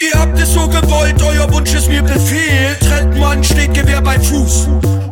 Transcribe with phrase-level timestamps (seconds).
[0.00, 2.76] Ihr habt es so gewollt, euer Wunsch ist mir Befehl.
[2.78, 4.68] Trettmann steht Gewehr bei Fuß.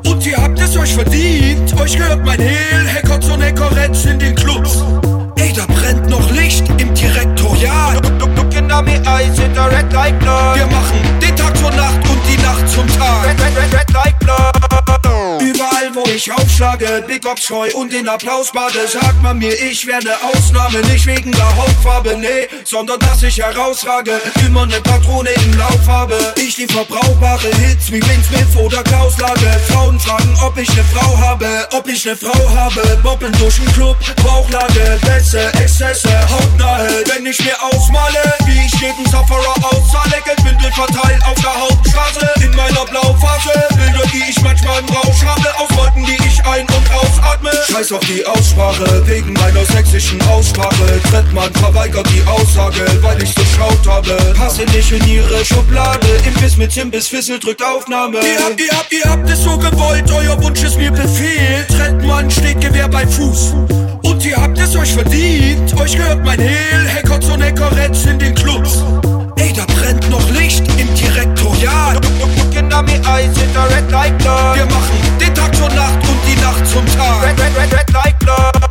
[0.06, 1.74] Und ihr habt es euch verdient.
[1.80, 2.88] Euch gehört mein Hehl.
[2.94, 4.84] Hackerts und Hackeretts in den Clubs.
[5.38, 6.94] Ey, da brennt noch Licht im
[9.96, 10.56] like blood.
[10.56, 13.24] Wir machen den Tag zur Nacht und die Nacht zum Tag.
[13.24, 14.66] Red, red, red, red like blood.
[15.40, 19.86] Überall, wo ich aufschlage, Big Box Scheu und den Applaus bade, sagt man mir, ich
[19.86, 25.30] wäre ne Ausnahme, nicht wegen der Hautfarbe, nee, sondern dass ich herausrage, immer ne Patrone
[25.30, 26.18] im Lauf habe.
[26.36, 29.60] Ich liefer brauchbare Hits wie Vince Smith oder Klaus Lage.
[29.68, 33.72] Frauen fragen, ob ich ne Frau habe, ob ich ne Frau habe, bobbeln durch den
[33.72, 40.72] Club, Bauchlage, Bässe, Exzesse, hautnahe, wenn ich mir ausmale, wie ich jeden Sufferer auszahle, Geldbündel
[40.72, 45.76] verteilt auf der Hauptstraße, in meiner Blauphase, Bilder, die ich manchmal im Rausch habe, aus
[45.76, 47.50] Wolken, die ich ein- und ausatme.
[47.70, 51.00] Scheiß auf die Aussprache, wegen meiner sächsischen Aussprache.
[51.10, 54.16] Trettmann verweigert die Aussage, weil ich geschaut habe.
[54.36, 58.18] Passe nicht in ihre Schublade, Imbiss mit Imbiss, Fissel drückt Aufnahme.
[58.18, 61.64] Ihr habt, ihr habt, ihr habt es so gewollt, euer Wunsch ist mir Befehl.
[61.68, 63.54] Trettmann steht Gewehr bei Fuß.
[64.02, 66.88] Und ihr habt es euch verdient, euch gehört mein Hehl.
[66.92, 68.82] Hackerts und Hackeretts in den Clubs.
[69.36, 72.06] Ey, da brennt noch Licht im Direktoriat.
[72.76, 74.56] Looking at me eyes, it's a red like blood.
[74.56, 76.05] Wir machen den Tag zur Nacht und die
[76.46, 77.22] Nacht zum Tag.
[77.24, 78.66] Red, red, red, red like blood.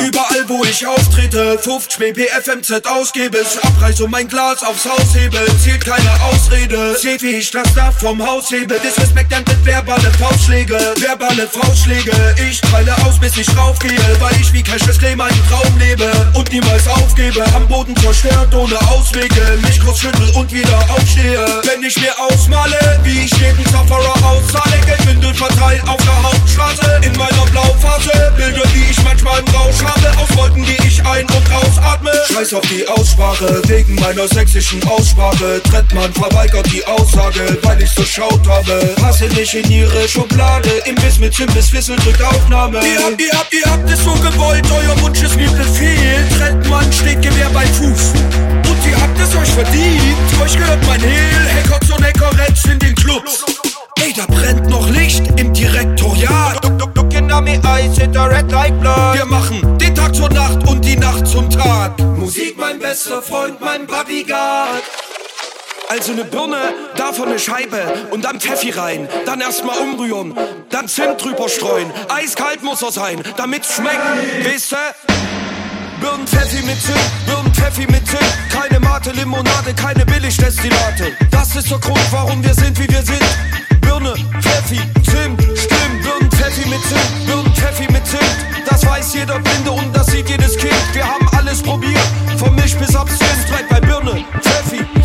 [0.00, 5.84] Überall wo ich auftrete, 50 BPFMZ ausgebe, abreiß und mein Glas aufs Haus hebe, zählt
[5.84, 6.96] keine Ausrede.
[6.96, 12.12] Seht wie ich das Dach vom Haus hebe, Disrespect mit verbale Faustschläge, verbale Faustschläge.
[12.48, 16.50] Ich teile aus, bis ich raufgehe, weil ich wie Cassius Clay meinen Traum lebe und
[16.52, 17.44] niemals aufgebe.
[17.54, 21.44] Am Boden zerstört, ohne Auswege, mich kurz schüttel und wieder aufstehe.
[21.64, 27.16] Wenn ich mir ausmale, wie ich jeden Sufferer auszahle, Geldbündel verteilt auf der Hauptstraße, in
[27.16, 31.52] meiner Blauphase, Bilder, die ich manchmal im Rausch habe, aus Wolken, die ich ein- und
[31.52, 32.10] ausatme.
[32.32, 35.60] Scheiß auf die Aussprache, wegen meiner sächsischen Aussprache.
[35.70, 38.94] Trettmann verweigert die Aussage, weil ich geschaut habe.
[39.00, 42.78] Passe nicht in ihre Schublade, Imbiss mit Imbiss, Wissel drückt Aufnahme.
[42.78, 46.26] Ihr habt, ihr habt, ihr habt es so gewollt, euer Wunsch ist mir Befehl.
[46.38, 48.12] Trettmann steht Gewehr bei Fuß.
[48.68, 51.50] Und ihr habt es euch verdient, euch gehört mein Hehl.
[51.56, 53.55] Hackerts und Hackeretts in den Clubs.
[54.02, 56.64] Ey, da brennt noch Licht im Direktoriat.
[56.94, 59.16] Looking at me eyes, it's a red like blood.
[59.16, 61.98] Wir machen den Tag zur Nacht und die Nacht zum Tag.
[61.98, 64.82] Musik, mein bester Freund, mein Bodyguard.
[65.88, 69.08] Also ne Birne, davon ne Scheibe und dann Pfeffi rein.
[69.24, 70.34] Dann erstmal umrühren,
[70.68, 71.90] dann Zimt drüber streuen.
[72.08, 74.00] Eiskalt muss er sein, damit's schmeckt.
[74.44, 74.76] Weißt du?
[76.00, 78.34] Birnenpfeffi mit Zimt, Birnenpfeffi mit Zimt.
[78.50, 81.16] Keine Mate, Limonade, keine Billigdestillate.
[81.30, 83.24] Das ist der Grund, warum wir sind, wie wir sind.
[83.86, 86.02] Birne, Pfeffi, Zimt, stimmt.
[86.02, 88.36] Birnenpfeffi mit Zimt, Birnenpfeffi mit Zimt.
[88.68, 90.74] Das weiß jeder Blinde und das sieht jedes Kind.
[90.92, 93.46] Wir haben alles probiert, vom Milch bis Absinth.
[93.48, 94.95] Bleibt bei Birne, Pfeffi.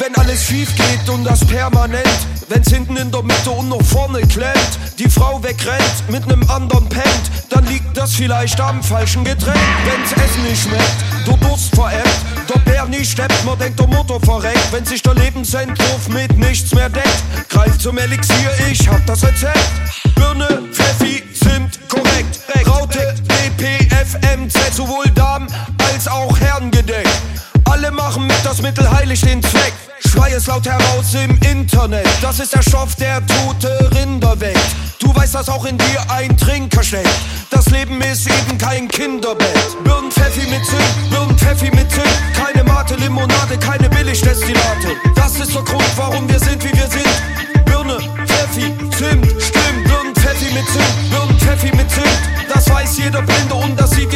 [0.00, 2.08] Wenn alles schief geht und das permanent,
[2.48, 6.88] wenn's hinten in der Mitte und noch vorne klemmt, die Frau wegrennt, mit nem anderen
[6.88, 9.60] pennt, dann liegt das vielleicht am falschen Getränk.
[9.84, 12.06] Wenn's Essen nicht schmeckt, der Durst verengt,
[12.48, 16.74] der Bär nicht steppt, man denkt der Motor verreckt, wenn sich der Lebensentwurf mit nichts
[16.74, 19.70] mehr deckt, greift zum Elixier, ich hab das Rezept.
[20.14, 25.46] Birne, Pfeffi, Zimt, korrekt, Raute, BPFMZ, sowohl Damen
[25.92, 27.20] als auch Herren gedeckt.
[27.70, 29.72] Alle machen mit, das Mittel heiligt den Zweck.
[30.04, 32.08] Schrei es laut heraus im Internet.
[32.20, 34.58] Das ist der Stoff, der tote Rinder weckt.
[34.98, 37.08] Du weißt, dass auch in dir ein Trinker steckt.
[37.50, 39.84] Das Leben ist eben kein Kinderbett.
[39.84, 42.08] Birnenpfeffi mit Zimt, Birnenpfeffi mit Zimt.
[42.34, 44.96] Keine Mate, Limonade, keine Billigdestillate.
[45.14, 47.64] Das ist der Grund, warum wir sind, wie wir sind.
[47.66, 49.84] Birne, Pfeffi, Zimt, stimmt.
[49.84, 52.18] Birnenpfeffi mit Zimt, Birnenpfeffi mit Zimt.
[52.52, 54.09] Das weiß jeder Blinde und das sieht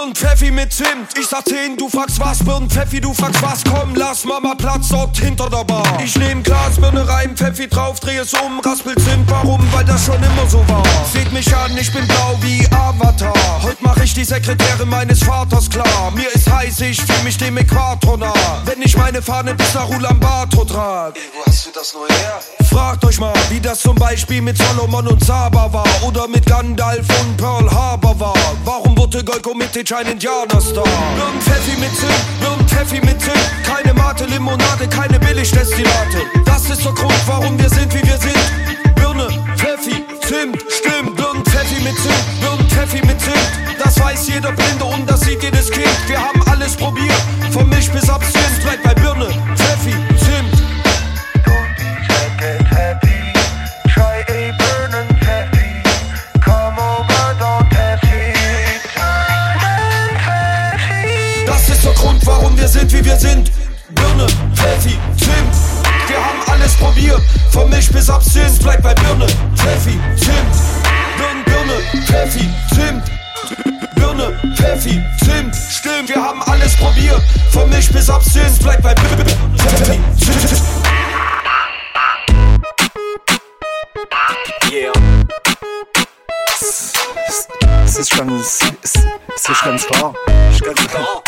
[0.00, 1.18] Birnenpfeffi mit Zimt.
[1.18, 3.62] Ich sag 10, du fragst was, Birnenpfeffi, du fragst was.
[3.64, 6.00] Komm, lass Mama Platz dort hinter der Bar.
[6.02, 9.30] Ich nehm Glas, Birne rein, Pfeffi drauf, dreh es um, raspel Zimt.
[9.30, 9.60] Warum?
[9.72, 10.82] Weil das schon immer so war.
[11.12, 13.34] Seht mich an, ich bin blau wie Avatar.
[13.62, 16.10] Heute mach ich die Sekretärin meines Vaters klar.
[16.14, 18.32] Mir ist heiß, ich fühl mich dem Äquator nah.
[18.64, 21.16] Wenn ich meine Fahne bis nach Ulaanbaatar trag.
[21.16, 22.40] Ey, wo hast du das neu her?
[22.70, 27.06] Fragt euch mal, wie das zum Beispiel mit Solomon und Saba war oder mit Gandalf
[27.20, 28.34] und Pearl Harbor war.
[28.64, 29.54] Warum wurde Golko
[29.90, 30.84] Mitic ein Indianerstar?
[31.16, 33.64] Birnenpfeffi mit Zimt, Birnenpfeffi mit Zimt.
[33.64, 36.26] Keine Mate, Limonade, keine Billigdestillate.
[36.44, 38.94] Das ist der Grund, warum wir sind, wie wir sind.
[38.94, 41.16] Birne, Pfeffi, Zimt, stimmt.
[41.16, 43.50] Birnenpfeffi mit Zimt, Birnenpfeffi mit Zimt.
[43.82, 45.96] Das weiß jeder Blinde und das sieht jedes Kind.
[46.06, 48.62] Wir haben alles probiert, von Milch bis Absinth.
[48.62, 48.94] Bleibt bei
[64.54, 65.54] Pfeffi, Zimt.
[66.08, 70.54] Wir haben alles probiert, vom Milch bis Absinth, bleib bei Birne, Pfeffi, Zimt.
[71.16, 73.04] Birne, Birne, Pfeffi, Zimt.
[73.94, 79.24] Birne, Pfeffi, Zimt, stimmt, wir haben alles probiert, vom Milch bis Absinth, bleib bei Birne,
[79.56, 80.62] Pfeffi, Zimt.
[84.72, 84.92] Yeah.
[87.84, 88.98] Es ist schon, es ist,
[89.34, 90.14] es ist ganz klar.
[90.52, 91.22] Ist ganz klar.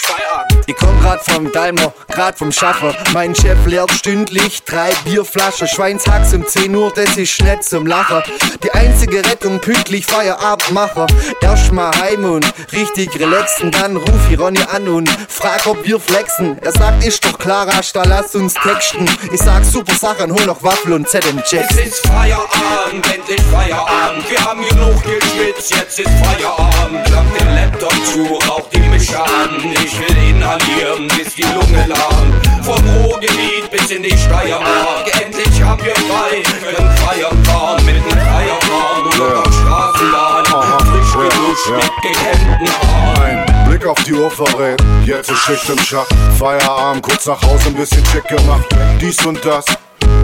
[0.00, 0.64] Feierabend.
[0.66, 2.94] Ich komm grad vom Daimler, grad vom Schaffer.
[3.12, 5.68] Mein Chef leert stündlich drei Bierflaschen.
[5.68, 8.22] Schweinshax um 10 Uhr, das ist nicht zum Lachen.
[8.62, 11.06] Die einzige Rettung, pünktlich Feierabend mache.
[11.40, 13.70] Erstmal heim und richtig relaxen.
[13.70, 16.58] Dann ruf ich Ronny an und frag, ob wir flexen.
[16.62, 19.06] Er sagt, ist doch klar, da lass uns texten.
[19.32, 21.70] Ich sag super Sachen, hol noch Waffel und ZM Jets.
[21.70, 24.30] Es ist Feierabend, endlich Feierabend.
[24.30, 27.04] Wir haben genug geschwitzt, jetzt ist Feierabend.
[27.04, 29.74] Klapp den Laptop zu, rauch die Mische an.
[29.84, 32.62] Ich will inhalieren, bis die Lunge lahm.
[32.62, 35.04] Vom Ruhrgebiet bis in die Steiermark.
[35.20, 37.84] Endlich haben wir frei, können feiern fahren.
[37.84, 40.44] Mit einem Feierfahren oder auf Straßenbahn.
[40.86, 43.68] Frisch geduscht mit gehemmten Haaren.
[43.68, 46.06] Blick auf die Uhr verrät, jetzt ist Schicht im Schach.
[46.38, 48.64] Feierabend, kurz nach Hause ein bisschen schick gemacht.
[49.00, 49.66] Dies und das,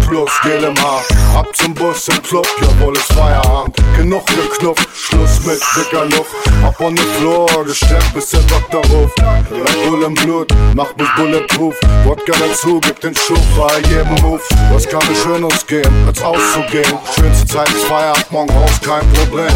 [0.08, 1.02] plus Gel im Haar.
[1.36, 3.76] Ab zum Bus im Club, jawohl ist Feierabend.
[3.96, 6.34] Genug geknupft, Schluss mit dicker Luft.
[6.64, 9.18] Ab on the floor, gesteppt bis der Doktor ruft.
[9.50, 11.74] Red Bull im Blut, macht mich bulletproof.
[12.04, 14.42] Wodka dazu, gibt den Schub bei jedem Move.
[14.72, 16.98] Was kann es Schöneres geben, als auszugehen?
[17.14, 19.52] Schönste Zeit ist Feierabend, morgen raus, kein Problem.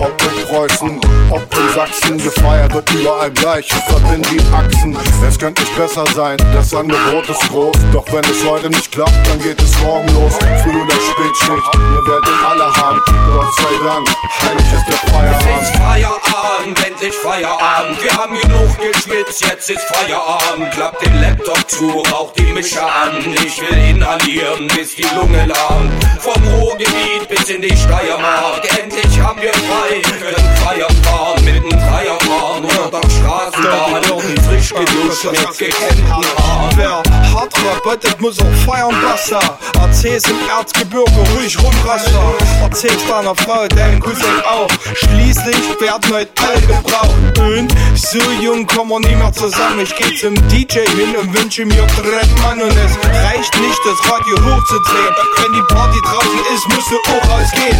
[0.00, 1.00] Ob in Preußen,
[1.30, 3.66] ob in Sachsen, gefeiert wird überall gleich.
[3.66, 6.36] Ich verbind die Achsen, es könnte nicht besser sein.
[6.54, 10.34] Das Angebot ist groß, doch wenn es heute nicht klappt, dann geht es morgen los.
[10.62, 13.00] Früh oder Spätschicht, wir werden alle haben.
[13.32, 14.08] Gott sei Dank,
[14.42, 14.98] heilig ist der
[15.30, 16.38] Es ist Feierabend.
[16.68, 18.02] Feierabend, endlich Feierabend.
[18.02, 20.70] Wir haben genug geschwitzt, jetzt ist Feierabend.
[20.72, 23.34] Klapp den Laptop zu, rauch die Mische an.
[23.44, 25.92] Ich will inhalieren, bis die Lunge lahmt.
[26.20, 28.62] Vom Ruhrgebiet bis in die Steiermark.
[28.78, 31.44] Endlich haben wir frei, können feiern fahren.
[31.44, 34.02] Mit einem Dreierfahren oder doch Straßenbahn.
[34.48, 36.76] Frisch geduscht mit gekämmten Haaren.
[36.76, 37.02] Wer
[37.32, 39.40] hart arbeitet, muss auch feiern besser.
[39.80, 42.34] Erzähl's im Erzgebirge ruhig rumrasser.
[42.62, 44.68] Erzähl's deiner Frau, deinem Cousin auch.
[44.94, 47.38] Schließlich werden heute alle gebraucht.
[47.38, 49.80] Und so jung kommen wir nie mehr zusammen.
[49.80, 52.60] Ich geh zum DJ hin und wünsche mir Treppmann.
[52.62, 55.14] Und es reicht nicht, das Radio hochzudrehen.
[55.36, 57.76] Wenn die Party draußen ist, musst du auch rausgehen.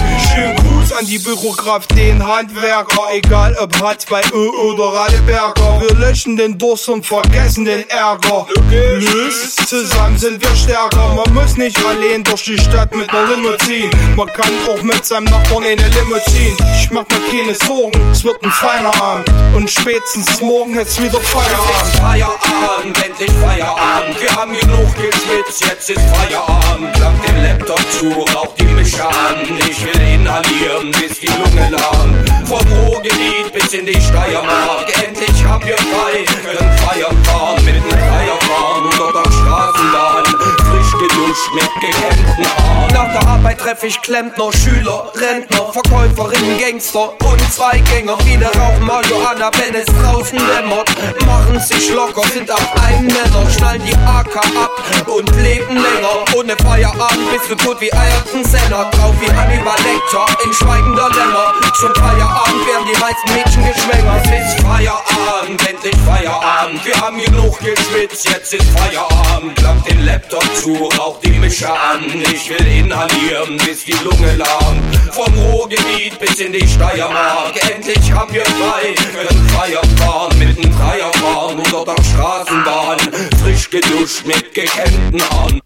[0.57, 0.58] Gruß
[0.99, 3.03] an die Bürokraft, den Handwerker.
[3.13, 5.81] Egal ob H2O oder Radeberger.
[5.81, 8.47] Wir löschen den Durst und vergessen den Ärger.
[8.71, 11.15] Los, zusammen sind wir stärker.
[11.15, 13.91] Man muss nicht allein durch die Stadt mit ner Limo ziehen.
[14.17, 16.57] Man kann auch mit seinem Nachbarn in eine Limo ziehen.
[16.81, 19.29] Ich mach mir keine Sorgen, es wird ein feiner Abend.
[19.55, 22.01] Und spätestens morgen ist wieder Feierabend.
[22.01, 24.21] Feierabend, endlich Feierabend.
[24.21, 26.93] Wir haben genug geschwitzt, jetzt ist Feierabend.
[26.95, 29.37] Klapp den Laptop zu, rauch die Mische an.
[29.69, 32.49] Ich will inhalieren, bis die Lunge lahmt.
[32.49, 34.87] Vom Ruhrgebiet bis in die Steiermark.
[35.03, 37.65] Endlich haben wir frei, können feiern fahren.
[37.65, 40.58] Mit einem Feierfahren oder doch Straßenbahn.
[40.99, 42.93] Geduscht mit gekämmten Haaren.
[42.93, 48.19] Nach der Arbeit treffe ich Klempner, Schüler, Rentner, Verkäuferinnen, Gangster und Zweigänger.
[48.25, 50.89] Viele rauchen Marihuana, wenn es draußen dämmert.
[51.25, 54.71] Machen sich locker, sind auf einem Männer, schnallen die AK ab
[55.07, 56.25] und leben länger.
[56.35, 58.91] Ohne Feierabend bist du tot wie Ayrton Senna.
[58.91, 61.55] Drauf wie Hannibal Lecter in schweigender Lämmer.
[61.79, 64.27] Zum Feierabend werden die meisten Mädchen geschwängert.
[64.27, 66.85] Es ist Feierabend, endlich Feierabend.
[66.85, 69.55] Wir haben genug geschwitzt, jetzt ist Feierabend.
[69.57, 72.05] Klapp den Laptop zu, rauch die Mische an.
[72.33, 74.97] Ich will inhalieren, bis die Lunge lahmt.
[75.13, 77.55] Vom Ruhrgebiet bis in die Steiermark.
[77.71, 80.39] Endlich haben wir frei, können feiern fahren.
[80.39, 82.99] Mit einem Dreierfahren oder doch Straßenbahn.
[83.43, 85.61] Frisch geduscht mit gekämmten Haaren.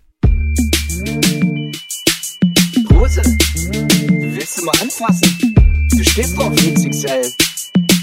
[2.93, 3.23] Hose,
[4.09, 5.89] willst du mal anfassen?
[5.97, 7.52] Du stehst auf XXL.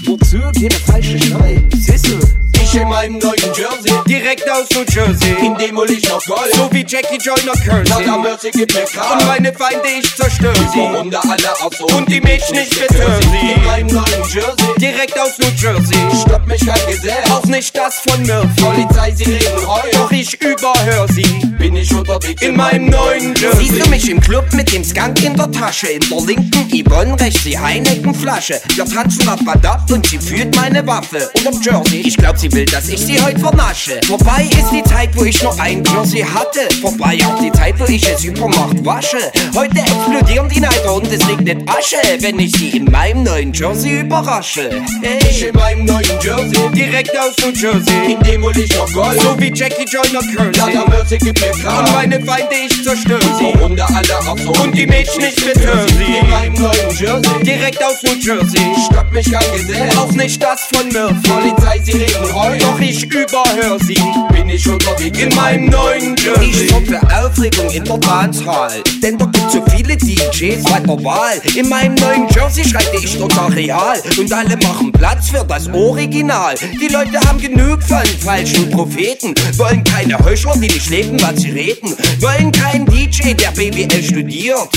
[0.04, 0.38] Wozu?
[0.54, 1.60] Keine falsche Schrei.
[1.70, 2.18] Du?
[2.62, 5.34] Ich in meinem neuen Jersey, direkt aus New Jersey.
[5.44, 8.06] In dem hol ich noch Gold, so wie Jackie Joyner Kersey.
[8.06, 9.12] Na, Mercy gibt mir Kraft.
[9.12, 11.10] Und meine Feinde, ich zerstör sie.
[11.10, 13.52] Da alle aus Und die Mädchen, ich betör sie.
[13.54, 15.96] In meinem neuen Jersey, direkt aus New Jersey.
[16.20, 18.62] Stoppt mich kein Gesetz, auch nicht das von Murphy.
[18.62, 21.46] Polizei, sie reden heu, doch ich überhör sie.
[21.58, 23.66] Bin ich unterwegs in meinem neuen Jersey.
[23.66, 25.88] Siehst du mich im Club mit dem Skunk in der Tasche?
[25.88, 28.60] In der linken Yvonne, rechts die Heineken-Flasche.
[28.76, 29.40] Wir tanzen ab
[29.90, 32.00] und sie führt meine Waffe unterm Jersey.
[32.00, 34.00] Ich glaub, sie will, dass ich sie heute vernasche.
[34.06, 36.60] Vorbei ist die Zeit, wo ich noch ein Jersey hatte.
[36.80, 39.18] Vorbei auch die Zeit, wo ich es übermacht wasche.
[39.54, 44.00] Heute explodieren die Neider und es regnet Asche, wenn ich sie in meinem neuen Jersey
[44.00, 44.70] überrasche.
[45.02, 45.18] Hey.
[45.30, 49.20] Ich in meinem neuen Jersey, direkt aus New Jersey, in dem hol ich noch Gold.
[49.20, 50.52] So wie Jackie Joyner Curse.
[50.56, 51.50] Ja, da Mercy gibt mir.
[51.50, 53.58] Und meine Feinde, ich zerstöre sie.
[53.58, 54.52] Runde alle so.
[54.62, 56.18] Und die Mädchen, ich betöre sie.
[56.18, 58.60] In meinem neuen Jersey, direkt aus New Jersey.
[58.90, 59.44] Stoppt mich kein
[59.80, 59.96] Gesetz.
[59.96, 61.28] Auch nicht das von Murphy.
[61.28, 62.58] Polizei, sie reden heu.
[62.58, 63.98] Doch ich überhör sie.
[64.32, 66.50] Bin ich unterwegs in meinem neuen Jersey.
[66.50, 68.82] Ich sorg für Aufregung in der Dancehall.
[69.02, 71.40] Denn da gibt's so viele DJs bei der Wahl.
[71.54, 74.00] In meinem neuen Jersey schreite ich total real.
[74.18, 76.54] Und alle machen Platz für das Original.
[76.80, 79.34] Die Leute haben genug von falschen Propheten.
[79.56, 81.94] Wollen keine Heuchler, die nicht leben, was sie reden.
[82.20, 84.68] Wollen keinen DJ, der BWL studiert.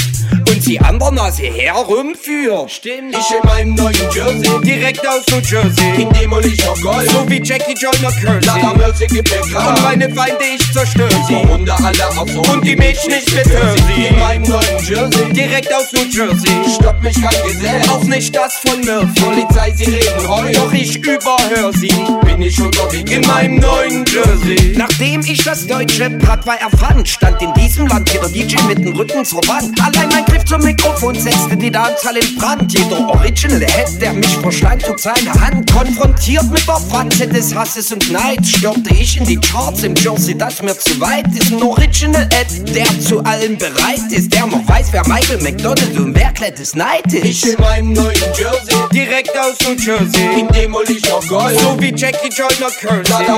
[0.50, 2.72] Und sie an der Nase herumführt.
[2.72, 3.16] Stimmt.
[3.16, 4.62] Ich in meinem neuen Jersey.
[4.64, 6.02] Direkt aus New Jersey.
[6.02, 7.10] In dem hol ich noch Gold.
[7.10, 8.42] So wie Jackie Joyner Curse.
[8.42, 9.76] Da Mercy gibt mir Kram.
[9.76, 11.36] Und meine Feinde, ich zerstöre sie.
[11.36, 12.42] Runde alle auf so.
[12.42, 14.08] Und die Mädchen, ich betöre sie.
[14.08, 15.34] In meinem neuen Jersey.
[15.34, 16.50] Direkt aus New Jersey.
[16.76, 17.90] Stoppt mich kein Gesetz.
[17.90, 19.22] Auch nicht das von Murphy.
[19.22, 20.52] Polizei, sie reden heu.
[20.52, 21.94] Doch ich überhör sie.
[22.26, 24.76] Bin ich unterwegs in meinem neuen Jersey.
[24.78, 29.26] Nachdem ich das deutsche Bratwei erfand, stand in diesem Land jeder DJ mit dem Rücken
[29.26, 29.80] zur Wand.
[29.82, 32.72] Allein mein Griff zum Mikrofon setzte die Anzahl in Brand.
[32.74, 35.72] Jeder Original Head, der mich verschlang, tut seine Hand.
[35.72, 40.38] Konfrontiert mit der Fratze des Hasses und Neids, stürmte ich in die Charts im Jersey,
[40.38, 41.52] das mir zu weit ist.
[41.52, 46.16] Ein Original Head, der zu allem bereit ist, der noch weiß, wer Michael McDonald und
[46.16, 46.34] wer
[46.74, 47.26] Knight ist.
[47.26, 51.60] Ich in meinem neuen Jersey, direkt aus New Jersey, in dem hol ich noch Gold.
[51.60, 52.72] So wie Jackie Joyner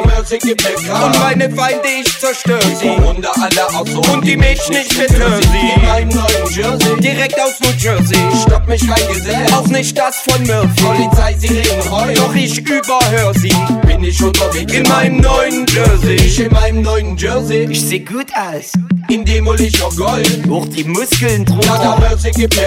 [0.05, 1.03] Mercy gibt mir Kram.
[1.03, 2.87] Und meine Feinde, ich zerstöre sie.
[2.87, 4.01] Runde alle auf so.
[4.11, 5.73] Und die Mädchen, ich betöre sie.
[5.75, 8.17] In meinem neuen Jersey, direkt aus New Jersey.
[8.41, 9.51] Stoppt mich kein Gesetz.
[9.53, 10.81] Auch nicht das von Murphy.
[10.81, 12.13] Polizei, sie reden heu.
[12.13, 13.53] Doch ich überhör sie.
[13.85, 16.15] Bin ich unterwegs in meinem neuen Jersey.
[16.15, 17.67] Ich in meinem neuen Jersey.
[17.69, 18.71] Ich seh gut aus.
[19.09, 20.45] In dem hol ich noch Gold.
[20.47, 21.77] Durch die Muskeln drunter.
[21.81, 22.65] Da Mercy gibt mir.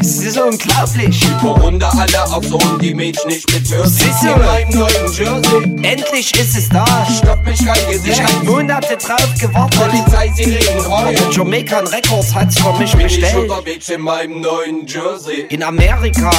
[0.00, 1.20] Es ist unglaublich.
[1.42, 2.58] Runde alle auf so.
[2.58, 3.40] Und die Mädchen, sie.
[3.40, 4.32] Siehst du?
[4.34, 5.62] In meinem neuen Jersey.
[5.82, 6.84] Endlich ist es da.
[7.18, 8.18] Stoppt mich kein Gesetz.
[8.18, 9.80] Ich hab Monate drauf gewartet.
[9.80, 11.14] Polizei, sie reden heu.
[11.32, 13.32] Jamaican Records hat's für mich Bin bestellt.
[13.32, 15.46] ich unterwegs in meinem neuen Jersey.
[15.48, 16.30] In Amerika.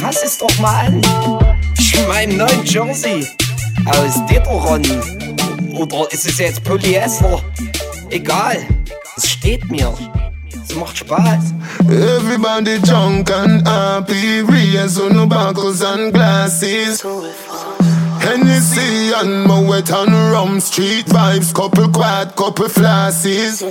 [0.00, 1.00] Fass es doch mal an.
[1.78, 3.26] Ich in meinem neuen Jersey.
[3.86, 4.82] Aus Deteron.
[5.74, 7.42] Oder ist es jetzt Polyester?
[8.10, 8.58] Egal.
[9.16, 9.92] Es steht mir.
[10.68, 11.54] Es macht Spaß.
[11.88, 17.04] Everybody drunk and happy, raise on no buckles and glasses.
[18.22, 23.62] Hennessy and Moet and Rum Street vibes, couple quad, couple flashes.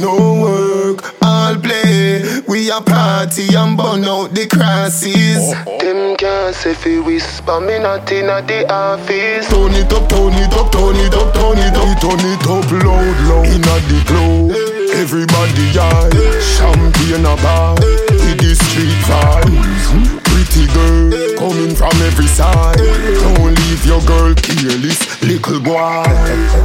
[0.00, 2.24] No work, all play.
[2.48, 5.52] We a party and burn out the crosses.
[5.80, 9.48] Them can't say fi whisper, me not inna the office.
[9.48, 12.72] Turn it up, turn it up, turn it up, turn it up, turn it up
[12.72, 14.56] loud, loud inna the club.
[14.96, 20.25] Everybody yard, champagne a bar, with the street vibes.
[20.56, 22.76] Pretty girl coming from every side.
[22.78, 26.02] Don't leave your girl careless, little boy.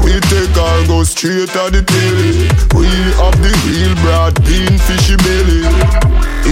[0.06, 2.48] We take her go straight to the telly.
[2.74, 2.88] We
[3.20, 5.68] have the real broad bean fishy belly.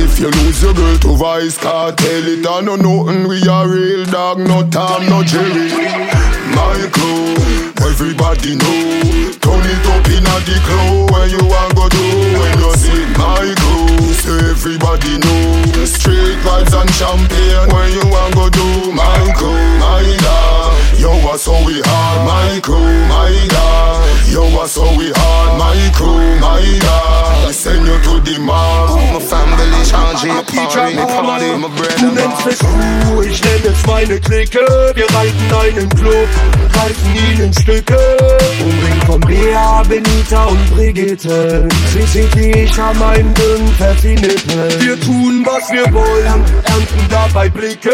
[0.04, 3.30] If you lose your girl to Vice Cartel, it I know nothing.
[3.30, 6.29] We are real dog, no Tom, no Jerry.
[6.60, 7.40] Michael,
[7.88, 9.32] everybody know.
[9.40, 12.04] Turn it up in a the club where you want go do
[12.40, 13.88] when you see Michael.
[14.20, 15.86] So everybody know.
[15.86, 21.00] Straight vibes and champagne where you want go do Michael, my dog.
[21.00, 24.29] Yo, what's so we hard, Michael, my dog.
[24.32, 27.48] Yo, what's so we hard, Michael, my dog.
[27.48, 28.96] We send you to the mall.
[29.14, 33.86] My family charging a party, party, my bread Du nennst es Crew, ich nenn es
[33.88, 34.62] meine Clique.
[34.94, 36.30] Wir reiten einen Club,
[36.78, 37.98] reißen ihn in Stücke.
[38.62, 41.68] Umringt von Bea, Benita und Brigitte.
[41.94, 44.82] Sie sieht wie ich an meinen dünnen Pfeffinippen.
[44.82, 47.90] Wir tun, was wir wollen, ernten dabei Blicke.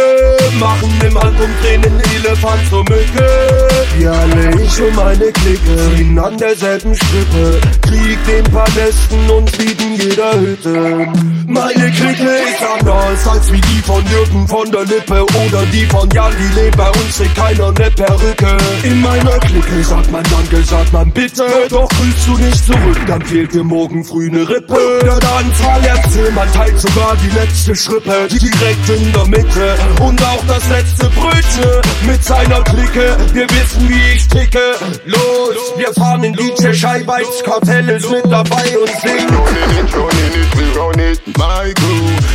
[0.59, 1.13] Machen im
[1.61, 3.67] drehen den Elefant zur Mücke.
[3.97, 7.61] Wir alle, ich und meine Clique, ziehen an derselben Strippe.
[7.81, 11.07] Krieg den Palästen und bieten jeder Hütte.
[11.47, 16.09] Meine Clique ist anders als wie die von Jürgen von der Lippe oder die von
[16.09, 18.57] Jan, die lebt bei uns trägt keiner ne Perücke.
[18.83, 23.21] In meiner Clique sagt man Danke, sagt man bitte, doch grüßt du nicht zurück, dann
[23.21, 24.99] fehlt dir morgen früh ne Rippe.
[25.03, 30.43] Der Anzahl erzählt, man teilt sogar die letzte Schrippe, direkt in der Mitte und auch
[30.47, 33.17] das letzte Brötchen mit seiner Clique.
[33.33, 34.75] Wir wissen, wie ich ticke.
[35.05, 37.03] Los, wir fahren in die Tschechei,
[37.43, 39.29] Kartell ist mit dabei und singen.
[39.35, 41.73] Running it, running it, we run it, my.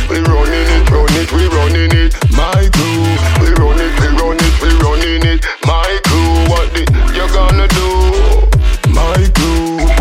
[0.09, 2.69] We running it, run it, we running it, my.
[3.39, 5.99] We run it, we run it, we running it, my.
[6.47, 6.83] What the
[7.15, 7.87] you gonna do?
[8.89, 9.17] My.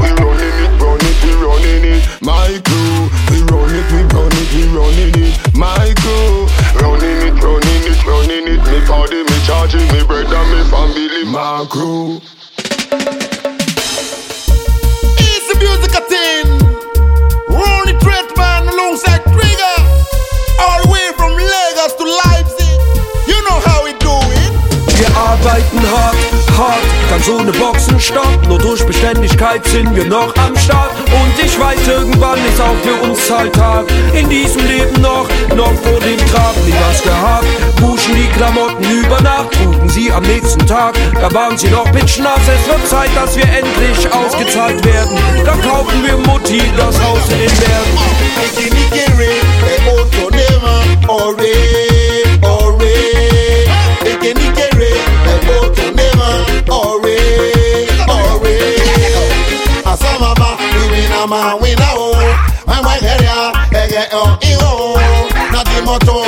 [0.01, 2.61] We running it, run it, we running it, my.
[3.31, 5.95] We run it, we run it, we running it, my.
[6.81, 8.61] Running it, running it, running it.
[8.71, 12.21] Me body, me charging, me bread and me family, my crew.
[25.61, 26.17] Arbeiten hart,
[26.57, 28.47] hart, ganz ohne Boxenstopp.
[28.49, 30.93] Nur durch Beständigkeit sind wir noch am Start.
[31.07, 33.87] Und ich weiß, irgendwann ist auch für uns Alltag.
[34.15, 36.55] In diesem Leben noch, noch vor dem Grab.
[36.67, 37.47] Nie was gehabt,
[37.81, 39.53] wuschen die Klamotten über Nacht.
[39.53, 42.41] Trugen sie am nächsten Tag, da waren sie noch pitchnass.
[42.41, 45.17] Es wird Zeit, dass wir endlich ausgezahlt werden.
[45.45, 47.51] Dann kaufen wir Mutti das Haus in den
[56.69, 57.01] Oh.
[63.91, 64.95] Here eh, oh, i oh.
[65.51, 66.23] Na di moto,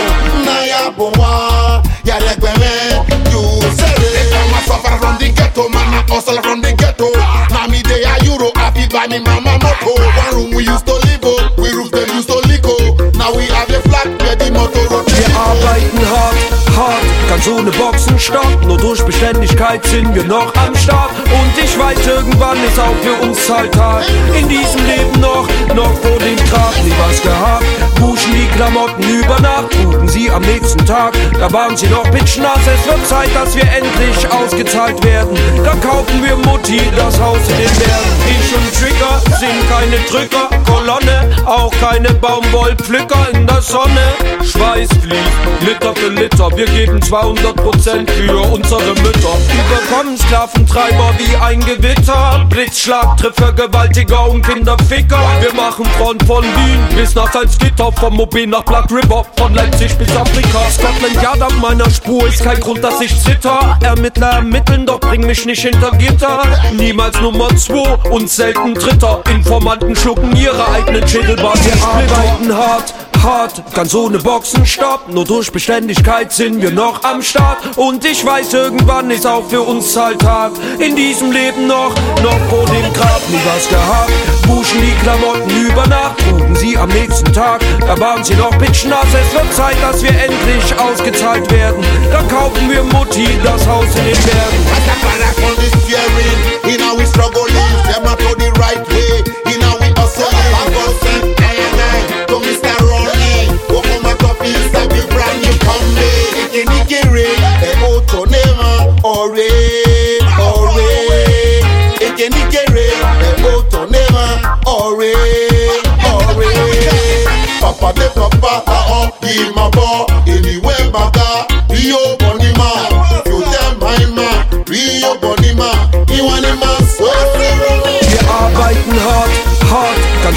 [0.44, 2.98] na ya bomba, ya lekweme,
[3.30, 3.42] you
[3.76, 4.32] say it.
[4.34, 7.12] Mama suffer from the ghetto, mama hustle from the ghetto.
[7.54, 9.94] Now me they are euro, I feed by me mama moto.
[9.94, 12.96] One room we used to live oh, we roof them used to leak oh.
[13.14, 15.18] Now we have a flat where the motor rotate.
[15.20, 16.61] Yeah, I'm fighting hard.
[16.82, 18.64] Hart, ganz ohne Boxenstopp.
[18.66, 21.10] Nur durch Beständigkeit sind wir noch am Start.
[21.24, 24.04] Und ich weiß, irgendwann ist auch für uns Alltag.
[24.38, 26.74] In diesem Leben noch, noch vor dem Grab.
[26.84, 27.64] Nie was gehabt,
[28.00, 29.70] wuschen die Klamotten über Nacht.
[29.70, 32.60] Trugen sie am nächsten Tag, da waren sie noch pitchnass.
[32.66, 35.36] Es wird Zeit, dass wir endlich ausgezahlt werden.
[35.64, 38.12] Dann kaufen wir Mutti das Haus in den Bergen.
[38.28, 44.02] Ich und Trigger sind keine Drücker, Kolonne, auch keine Baumwollpflücker in der Sonne.
[44.42, 49.36] Schweiß fließt, Liter für Liter, wir geben 200 Prozent für unsere Mütter.
[49.52, 55.20] Überkommen Sklaventreiber wie ein Gewitter, Blitzschlag, trifft Vergewaltiger und Kinderficker.
[55.40, 59.96] Wir machen Front von Wien bis nach Salzgitter, vom Mobil nach Black River, von Leipzig
[59.96, 60.60] bis Afrika.
[60.70, 63.78] Scotland Yard auf meiner Spur ist kein Grund, dass ich zitter.
[63.82, 66.42] Ermittler ermitteln, doch bring mich nicht hinter Gitter.
[66.72, 69.22] Niemals Nummer 2 und selten Dritter.
[69.30, 71.58] Informanten schlucken ihre eigenen Schädelbahn.
[71.64, 75.12] Wir arbeiten hart, hart, ganz ohne Boxenstopp.
[75.12, 77.58] Nur durch Beständigkeit sind wir noch am Start.
[77.76, 80.52] Und ich weiß, irgendwann ist auch für uns Alltag.
[80.78, 84.10] In diesem Leben noch, noch vor dem Grab nie was gehabt.
[84.48, 87.60] Wuschen die Klamotten über Nacht, trugen sie am nächsten Tag.
[87.80, 89.06] Da waren sie noch pitchnass.
[89.06, 91.84] Es wird Zeit, dass wir endlich ausgezahlt werden.
[92.10, 94.62] Dann kaufen wir Mutti das Haus in den Bergen.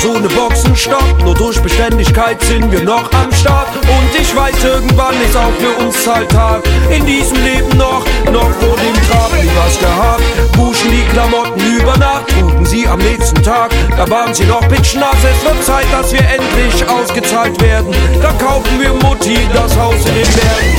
[0.06, 1.24] Ohne Boxenstopp.
[1.24, 3.68] Nur durch Beständigkeit sind wir noch am Start.
[3.76, 6.64] Und ich weiß, irgendwann ist auch für uns Alltag.
[6.90, 9.32] In diesem Leben noch, noch vor dem Grab.
[9.42, 10.24] Nie was gehabt,
[10.58, 12.30] wuschen die Klamotten über Nacht.
[12.30, 15.18] Trugen sie am nächsten Tag, da waren sie noch pitchnass.
[15.24, 17.94] Es wird Zeit, dass wir endlich ausgezahlt werden.
[18.22, 20.78] Dann kaufen wir Mutti das Haus in den Bergen.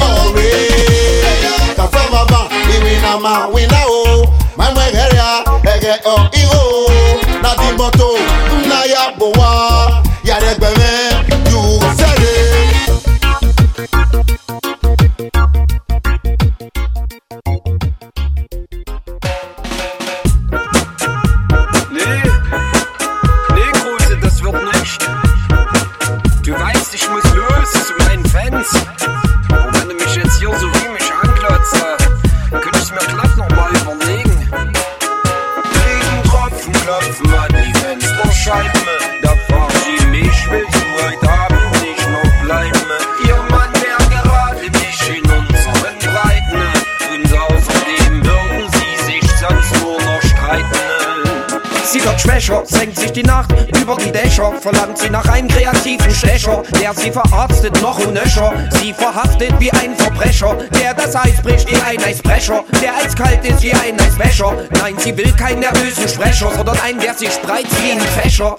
[0.10, 0.60] ọ̀rẹ́
[1.78, 2.40] kàfẹ́ bàbá
[2.76, 4.02] ìwé nà má wí nà o.
[4.58, 5.34] Mẹ́mú ẹ̀gẹ́rẹ́ a
[5.74, 6.62] ẹ̀gẹ́ ọ̀ ihò
[7.44, 8.08] nàdìmọ́tò
[8.62, 9.50] ńlá yà bò wá
[10.28, 10.81] yàrá ẹgbẹ̀rún.
[38.52, 38.81] try
[52.52, 52.66] Verbrecher.
[52.66, 57.12] Senkt sich die Nacht über die Dächer, verlangt sie nach einem kreativen Stecher, der sie
[57.12, 58.54] verarztet noch und nöcher.
[58.72, 63.64] Sie verhaftet wie ein Verbrecher, der das Eis bricht wie ein Eisbrecher, der eiskalt ist
[63.64, 64.56] wie ein Eisbecher.
[64.72, 68.58] Nein, sie will keinen nervösen Sprecher, sondern einen, der sich spreizt wie ein Fächer.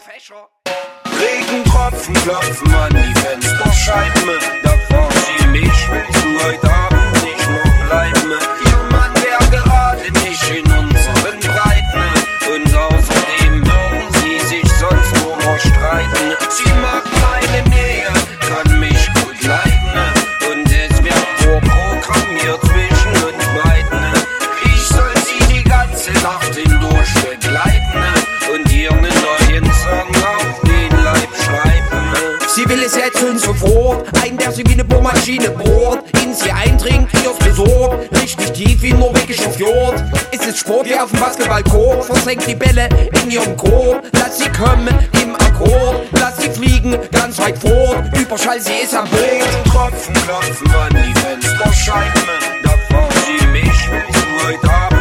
[1.07, 4.31] Regentropfen klopfen an die Fensterscheiben.
[4.65, 8.62] Da fahr sie mich, willst du heute Abend nicht noch bleiben?
[16.11, 16.51] Noch streiten.
[16.51, 16.72] Sie mag
[33.15, 38.53] jetzt sofort, ein, der sie wie eine Bohrmaschine bohrt, in sie eindringt, ihrs besorgt, richtig
[38.53, 40.03] tief wie ein norwegischer Fjord.
[40.31, 42.89] Ist es Sport wie auf dem Basketballcourt, versenkt die Bälle
[43.23, 44.89] in ihrem Korb, lass sie kommen
[45.23, 49.21] im Akkord, lass sie fliegen ganz weit fort, Überschall, sie ist am Boot.
[49.21, 52.23] Regentropfen klopfen an die Fensterscheiben.
[52.65, 54.92] Da fahr sie mich, willst du heute Abend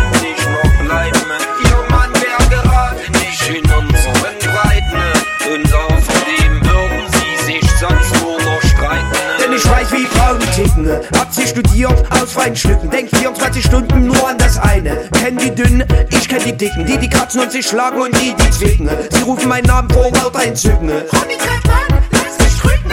[9.92, 10.90] wie Frauen ticken.
[11.18, 12.90] Hab sie studiert aus freien Stücken.
[12.90, 15.10] Denk 24 Stunden nur an das eine.
[15.12, 16.86] Kenn die dünnen, ich kenn die dicken.
[16.86, 18.90] Die, die kratzen und sich schlagen und die, die zwicken.
[19.10, 20.92] Sie rufen meinen Namen vor lauter Entzücken.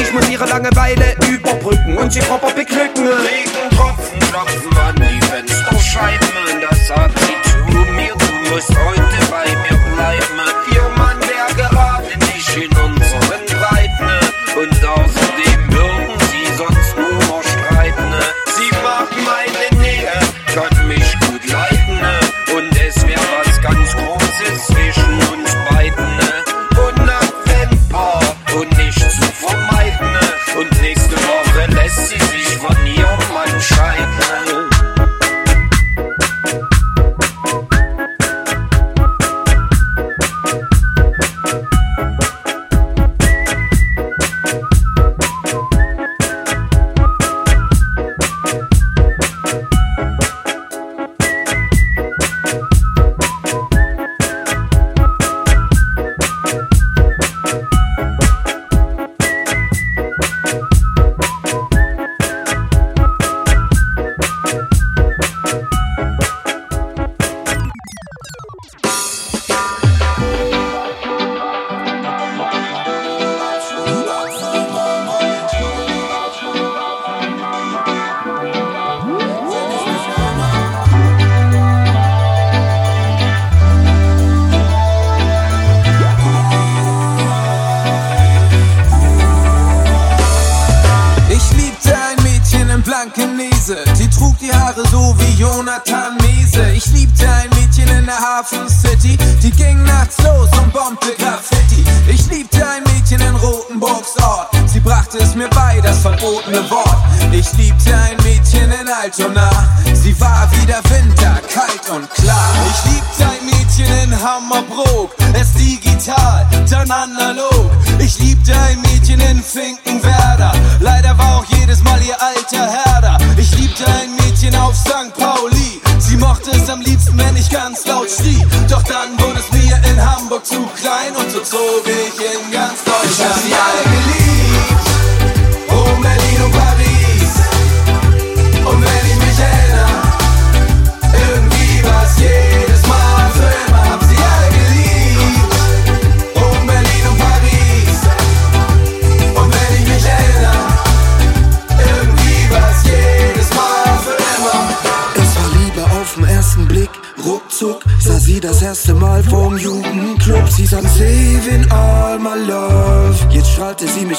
[0.00, 3.06] Ich muss ihre Langeweile überbrücken und sie proper beglücken.
[3.06, 6.28] Regentropfen klopfen an die Fensterscheiben.
[6.70, 9.57] Das sagt sie zu mir, du musst heute bei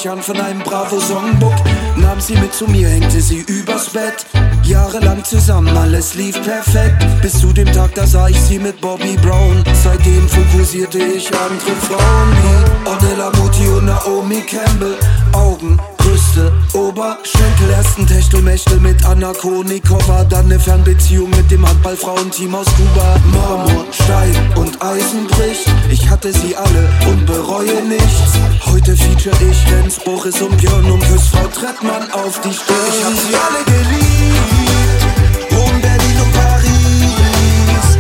[0.10, 1.54] an von einem Bravo-Songbook.
[1.98, 4.26] Nahm sie mit zu mir, hängte sie übers Bett.
[4.64, 7.06] Jahrelang zusammen, alles lief perfekt.
[7.22, 9.64] Bis zu dem Tag, da sah ich sie mit Bobby Brown.
[9.84, 14.96] Seitdem fokussierte ich andere Frauen wie Ornella Muti und Naomi Campbell.
[15.34, 22.66] Augen, Brüste, Oberschenkel, ersten Techtelmechtel mit Anna Konikova, dann eine Fernbeziehung mit dem Handballfrauenteam aus
[22.66, 23.16] Kuba.
[23.32, 25.68] Marmor, Stein und Eisen bricht.
[25.92, 28.34] Ich hatte sie alle und bereue nichts.
[28.66, 32.78] Heute feature ich Lenz, Boris und Björn und küss Frau Trettmann auf die Stirn.
[32.88, 35.04] Ich hab sie alle geliebt.
[35.52, 37.98] Rom, Berlin und Paris.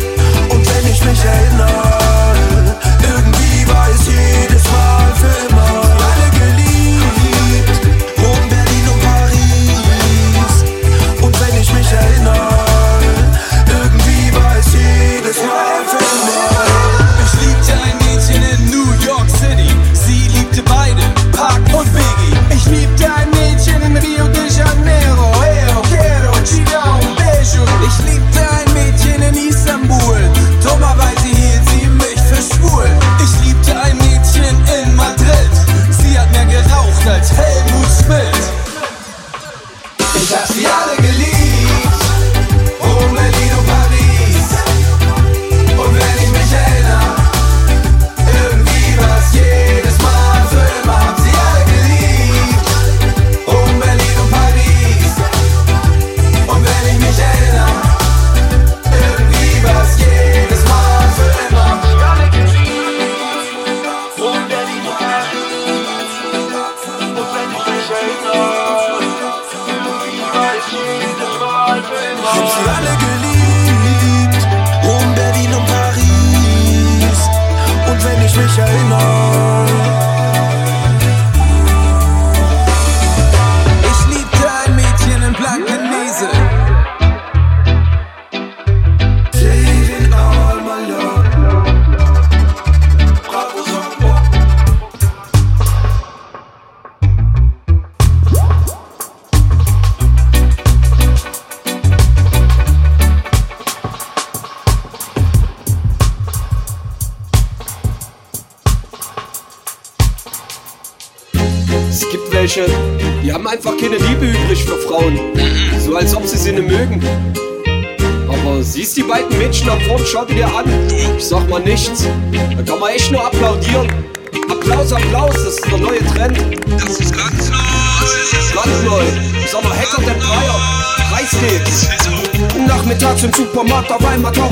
[0.50, 1.99] Und wenn ich mich erinnere,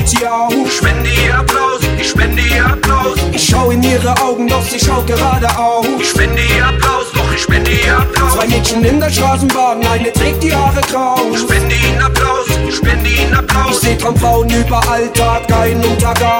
[0.08, 0.52] auf taucht sie auf.
[0.66, 3.18] Ich spende ihr Applaus, ich spende ihr Applaus.
[3.32, 5.86] Ich schau in ihre Augen, doch sie schaut geradeaus.
[6.00, 8.32] Ich spende ihr Applaus, doch ich spende ihr Applaus.
[8.34, 11.16] Zwei Mädchen in der Straßenbahn, eine trägt die Haare grau.
[11.32, 13.76] Ich spende ihnen Applaus, ich spende ihnen Applaus.
[13.76, 16.37] Ich seh Traumfrauen überall, Tag ein und Tag aus.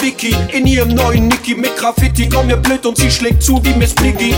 [0.00, 2.28] Vicky in ihrem neuen Nicky mit Graffiti.
[2.28, 4.34] Komm mir blöd und sie schlägt zu wie Miss Piggy.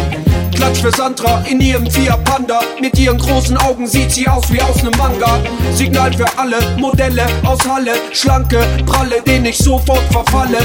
[0.54, 2.60] Klatsch für Sandra in ihrem Fiat Panda.
[2.80, 5.40] Mit ihren großen Augen sieht sie aus wie aus nem Manga.
[5.72, 7.92] Signal für alle Modelle aus Halle.
[8.12, 10.58] Schlanke, pralle, den ich sofort verfalle.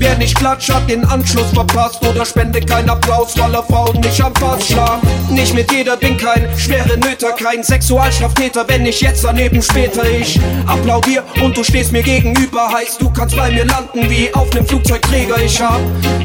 [0.00, 4.20] Wer nicht klatscht, hat den Anschluss verpasst oder spende keinen Applaus, weil er Frauen nicht
[4.22, 5.06] am Fass schlagen.
[5.30, 10.38] Nicht mit jeder, bin kein schwere Nöter, kein Sexualstraftäter, wenn ich jetzt daneben später ich
[10.66, 14.64] applaudier und du stehst mir gegenüber, heißt du kannst bei mir landen wie auf nem
[14.64, 15.42] Flugzeugträger.
[15.42, 15.80] Ich hab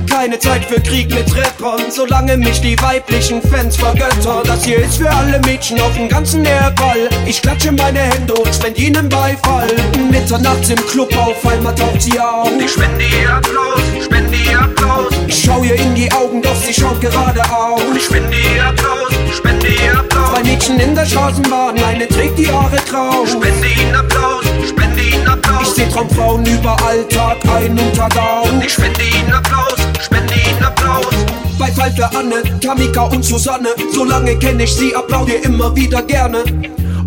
[0.09, 4.43] keine Zeit für Krieg mit Rappern, solange mich die weiblichen Fans vergöttern.
[4.45, 7.09] Das hier ist für alle Mädchen auf dem ganzen Erdball.
[7.25, 9.69] Ich klatsche meine Hände und spende ihnen Beifall.
[10.11, 12.51] Mitternachts im Club auf einmal taucht sie auf.
[12.59, 13.62] Ich spende ihr Applaus.
[13.63, 15.13] Applaus, spende ihr Applaus.
[15.27, 17.81] Ich schau ihr in die Augen, doch sie schaut geradeaus.
[17.95, 20.29] Ich spende ihr Applaus, spende ihr Applaus.
[20.31, 23.25] Zwei Mädchen in der Straßenbahn, eine trägt die Haare grau.
[23.25, 25.61] Spende ihnen Applaus, spende ihnen Applaus.
[25.61, 28.49] Ich seh Traumfrauen überall, Tag ein und Tag aus.
[28.65, 31.13] Ich spende ihnen Applaus, spende ihnen Applaus.
[31.57, 36.43] Bei Fall für Anne, Tamika und Susanne, solange kenn ich sie, applaudier immer wieder gerne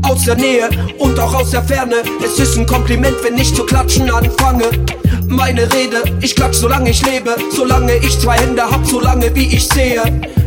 [0.02, 1.96] aus der Nähe und auch aus der Ferne.
[2.24, 4.64] Es ist ein Kompliment, wenn ich zu klatschen anfange.
[5.28, 9.68] Meine Rede, ich klatsch solange ich lebe, solange ich zwei Hände hab, solange wie ich
[9.68, 10.02] sehe.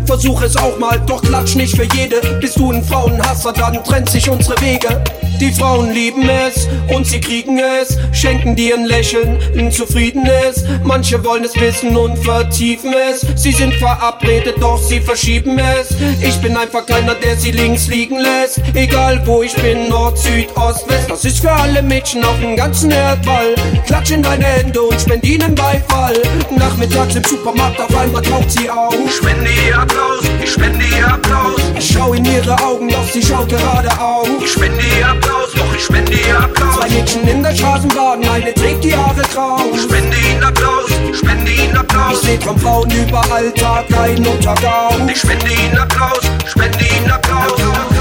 [0.05, 2.19] Versuch es auch mal, doch klatsch nicht für jede.
[2.41, 5.03] Bist du ein Frauenhasser, dann trennt sich unsere Wege.
[5.39, 10.65] Die Frauen lieben es und sie kriegen es, schenken dir ein Lächeln, ein zufriedenes.
[10.83, 13.25] Manche wollen es wissen und vertiefen es.
[13.41, 15.95] Sie sind verabredet, doch sie verschieben es.
[16.21, 18.61] Ich bin einfach keiner, der sie links liegen lässt.
[18.73, 21.09] Egal wo ich bin, Nord, Süd, Ost, West.
[21.09, 23.55] Das ist für alle Mädchen auf dem ganzen Erdball.
[23.85, 26.21] Klatsch in deine Hände und spend ihnen Beifall.
[26.51, 28.93] Nachmittags im Supermarkt, auf einmal taucht sie auf.
[29.11, 31.61] Spende ihr Applaus, ich spende ihr Applaus.
[31.77, 34.27] Ich schau in ihre Augen, doch sie schaut geradeaus.
[34.43, 36.75] Ich spende ihr Applaus, doch ich spende ihr Applaus.
[36.75, 39.59] Zwei Mädchen in der Straßenbahn, eine trägt die Haare grau.
[39.73, 42.21] Ich spende ihnen Applaus, spende ihnen Applaus.
[42.21, 44.95] Ich seh Traumfrauen überall, Tag ein und Tag aus.
[45.07, 47.98] Ich spende ihnen Applaus, spende ihnen Applaus.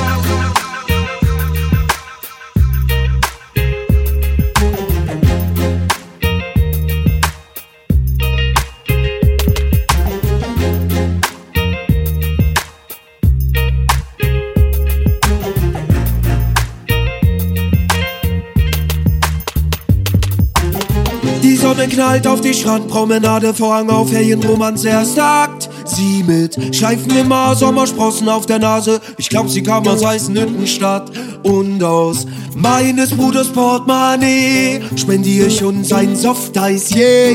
[21.98, 25.68] Knallt auf die Strandpromenade, Vorhang auf, Ferienromanze erst Akt.
[25.84, 29.00] Sie mit Schleifen immer, Sommersprossen auf der Nase.
[29.16, 31.10] Ich glaub, sie kam aus Eisenhüttenstadt
[31.42, 37.34] und aus meines Bruders Portemonnaie spendier ich uns ein Softeis, yeah.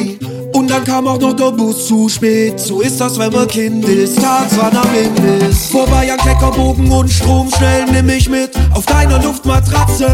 [0.53, 2.59] Und dann kam auch noch der Bus zu spät.
[2.59, 4.21] So ist das, wenn man Kind ist.
[4.21, 5.67] Tags wann am Imbiss.
[5.67, 7.49] Vorbei an Kleckerbogen und Strom.
[7.57, 10.07] Schnell nimm ich mit auf deiner Luftmatratze.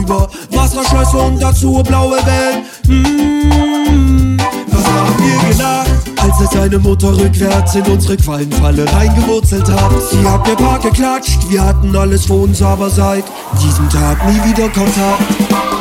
[0.00, 2.64] Über Wasserschlösser und dazu blaue Wellen.
[2.86, 5.90] Mmh, was haben wir gedacht?
[6.22, 9.92] Als es seine Mutter rückwärts in unsere Quallenfalle reingewurzelt hat.
[10.10, 13.24] Sie hat mir paar geklatscht, wir hatten alles vor uns, aber seit
[13.62, 15.22] diesem Tag nie wieder Kontakt.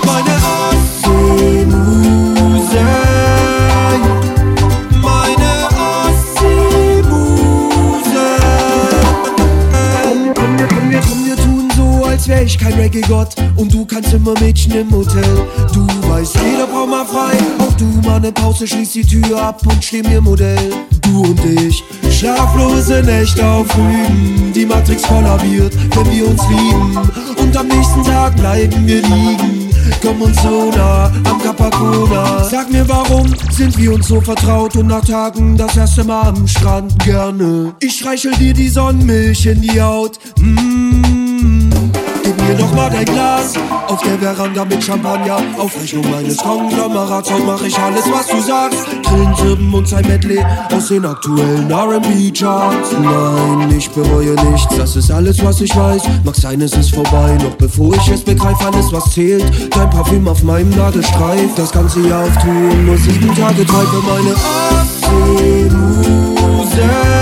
[0.05, 0.35] Meine
[1.05, 1.92] Ossemuse.
[12.45, 15.23] Ich kein Reggae-Gott und du kannst immer Mädchen im Hotel.
[15.73, 19.61] Du weißt, jeder braucht mal frei, auch du mal ne Pause, schließ die Tür ab
[19.65, 20.71] und steh mir Modell.
[21.01, 24.51] Du und ich, schlaflose echt auf Rügen.
[24.53, 26.99] Die Matrix kollabiert, wenn wir uns lieben.
[27.37, 29.69] Und am nächsten Tag bleiben wir liegen.
[30.01, 32.43] Komm uns so nah am Capacona.
[32.43, 36.47] Sag mir, warum sind wir uns so vertraut und nach Tagen das erste Mal am
[36.47, 37.73] Strand gerne?
[37.79, 40.19] Ich streichel dir die Sonnenmilch in die Haut.
[40.39, 41.22] Mmh.
[42.53, 43.53] Mir doch mal dein Glas
[43.87, 45.37] auf der Veranda mit Champagner.
[45.57, 48.85] Auf Rechnung meines Konglomerats, heute mach ich alles, was du sagst.
[49.03, 52.91] Grillen, Zirpen und sein Medley aus den aktuellen R&B-Charts.
[53.01, 56.03] Nein, ich bereue nichts, das ist alles, was ich weiß.
[56.23, 59.43] Mach sein, es ist vorbei, noch bevor ich es begreife, alles, was zählt.
[59.75, 64.03] Dein Parfüm auf meinem Nadelstreif, das ganze Jahr auf Tour, nur sieben Tage Zeit für
[64.07, 64.35] meine
[65.09, 67.12] Ostsee-Muse.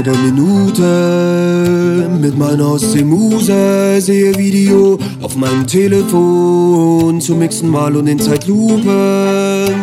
[0.00, 4.00] Jede Minute mit meiner Ostsee-Muse.
[4.00, 9.74] Sehe Video auf meinem Telefon zu mixen mal und in Zeitlupen.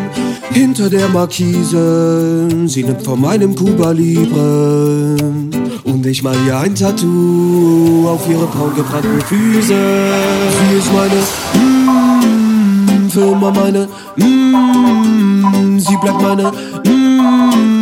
[0.49, 5.17] Hinter der Markise, sie nimmt von meinem Cuba Libre.
[5.83, 9.75] Und ich mal ihr ein Tattoo auf ihre braun gebrannten Füße.
[10.57, 11.21] Sie ist meine,
[11.53, 16.51] mm, für immer meine, mm, sie bleibt meine,
[16.85, 17.76] mm.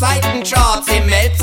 [0.00, 0.42] Den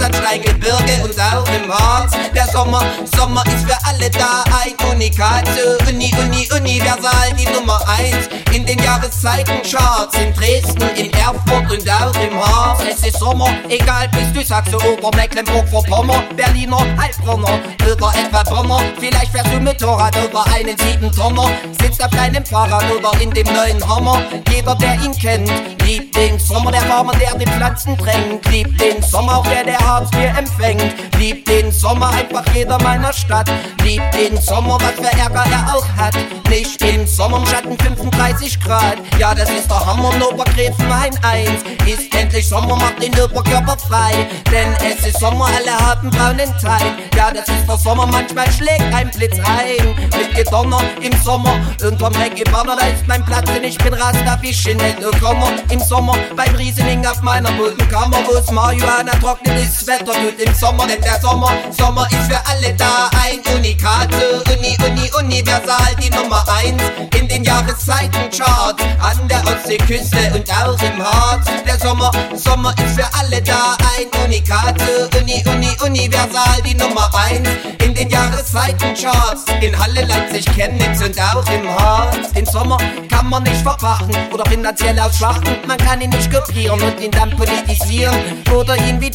[0.01, 2.13] Im Elbsandsteingebirge und auch im Harz.
[2.33, 2.81] Der Sommer,
[3.15, 5.77] Sommer ist für alle da ein Unikate.
[5.87, 10.17] Uni, Uni, Universal, die Nummer eins in den Jahreszeitencharts.
[10.17, 12.81] In Dresden, in Erfurt und auch im Harz.
[12.89, 18.81] Es ist Sommer, egal bist du Sachse oder Mecklenburg-Vorpommern, Berliner, Heilbronner oder etwa Bonner.
[18.99, 21.49] Vielleicht fährst du Motorrad oder einen Siebentonner,
[21.81, 24.21] sitzt auf deinem Fahrrad oder in dem neuen Hammer.
[24.49, 25.51] Jeder, der ihn kennt,
[25.85, 28.45] liebt den Sommer, der Farmer, der die Pflanzen drängt.
[28.49, 30.95] Liebt den Sommer, auch der, der Hartz IV empfängt.
[31.19, 33.51] Liebt den Sommer, einfach jeder meiner Stadt.
[33.83, 36.15] Liebt den Sommer, was für Ärger er auch hat.
[36.49, 38.97] Nicht im Sommer im Schatten 35 Grad.
[39.19, 41.49] Ja, das ist der Hammer, in Obergräfenhain 1.
[41.85, 44.27] Ist endlich Sommer, macht den Oberkörper frei.
[44.49, 46.83] Denn es ist Sommer, alle haben braunen Teig.
[47.15, 49.95] Ja, das ist der Sommer, manchmal schlägt ein Blitz ein.
[50.17, 51.53] Mit Gedonner im Sommer,
[51.85, 55.51] unterm Reggae-Banner, da ist mein Platz, denn ich bin Rasta wie Chinello Kommer.
[55.69, 60.85] Im Sommer beim Riesening auf meiner Muldenkammer, wo's Marihuana trocknet, ist Wetter gut im Sommer,
[60.85, 64.43] denn der Sommer, Sommer ist für alle da ein Unikate.
[64.51, 66.83] Uni, Uni, Universal, die Nummer eins
[67.17, 68.83] in den Jahreszeitencharts.
[68.99, 71.47] An der Ostseeküste und auch im Harz.
[71.65, 75.09] Der Sommer, Sommer ist für alle da ein Unikate.
[75.19, 77.49] Uni, Uni, Universal, die Nummer eins
[77.83, 79.45] in den Jahreszeitencharts.
[79.61, 82.31] In Halle, Leipzig, Chemnitz und auch im Harz.
[82.33, 82.77] Den Sommer
[83.09, 85.55] kann man nicht verpachten oder finanziell ausschlachten.
[85.67, 88.15] Man kann ihn nicht kopieren und ihn dann politisieren.
[88.53, 89.11] Oder ihn wie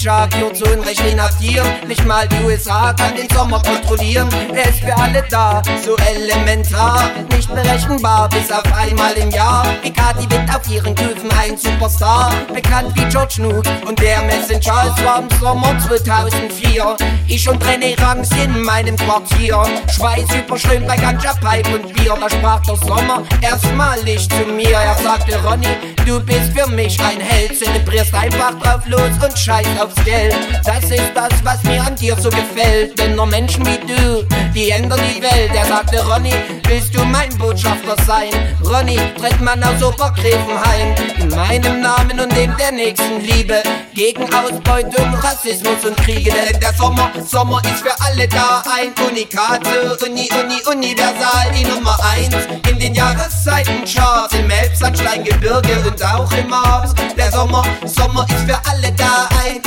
[0.47, 1.67] Jagio zu Unrecht inhaftieren.
[1.87, 4.29] Nicht mal die USA kann den Sommer kontrollieren.
[4.55, 7.11] Er ist für alle da, so elementar.
[7.31, 9.67] Nicht berechenbar, bis auf einmal im Jahr.
[9.83, 12.33] Wie Kati wird auf ihren Küfen ein Superstar.
[12.53, 14.95] Bekannt wie George Nuke und der Messenger.
[14.97, 16.97] Es war im Sommer 2004.
[17.29, 19.63] Ich und René Rangs in meinem Quartier.
[19.95, 22.17] Schweiß überströmt bei Ganja Pipe und Bier.
[22.21, 24.71] Da sprach der Sommer erstmalig zu mir.
[24.71, 25.69] Er sagte, Ronny,
[26.05, 27.59] du bist für mich ein Held.
[27.59, 30.36] Zelebrierst einfach drauf los und scheiß aufs Geld.
[30.65, 32.99] Das ist das, was mir an dir so gefällt.
[32.99, 35.51] Denn nur Menschen wie du, die ändern die Welt.
[35.55, 36.33] Er sagte, Ronny,
[36.67, 38.31] willst du mein Botschafter sein?
[38.65, 40.95] Ronny, tritt man aus Obergräfenhain.
[41.19, 43.63] In meinem Namen und dem der nächsten Liebe.
[43.95, 46.33] Gegen Ausbeutung, Rassismus und Kriege.
[46.33, 49.97] Denn der Sommer, Sommer ist für alle da ein Unikate.
[50.05, 52.35] Uni, Uni, universal, die Nummer eins.
[52.69, 56.95] In den Jahreszeitencharts, im Elbsandsteingebirge und auch im Harz.
[57.17, 59.61] Der Sommer, Sommer ist für alle da ein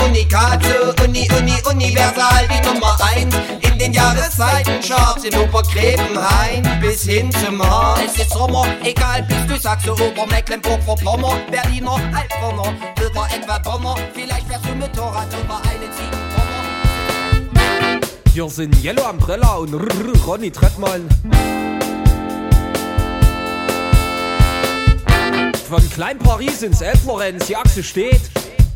[1.70, 8.00] Universal die Nummer 1 in den Jahreszeitencharts in Obergräbenhain bis hin zum Haar.
[8.04, 13.96] Es ist Sommer, egal bist du Sachse, Ober, Mecklenburg, Vorpommern, Berliner, Heilbronner, Wilder, etwa Bonner,
[14.14, 16.40] vielleicht fährst du mit Torrad über einen Ziegenbonner.
[18.34, 19.74] Hier sind Yellow Umbrella und
[20.26, 21.08] Ronny Trettmann.
[25.70, 28.22] Von Klein Paris ins Elflorenz, die Achse steht.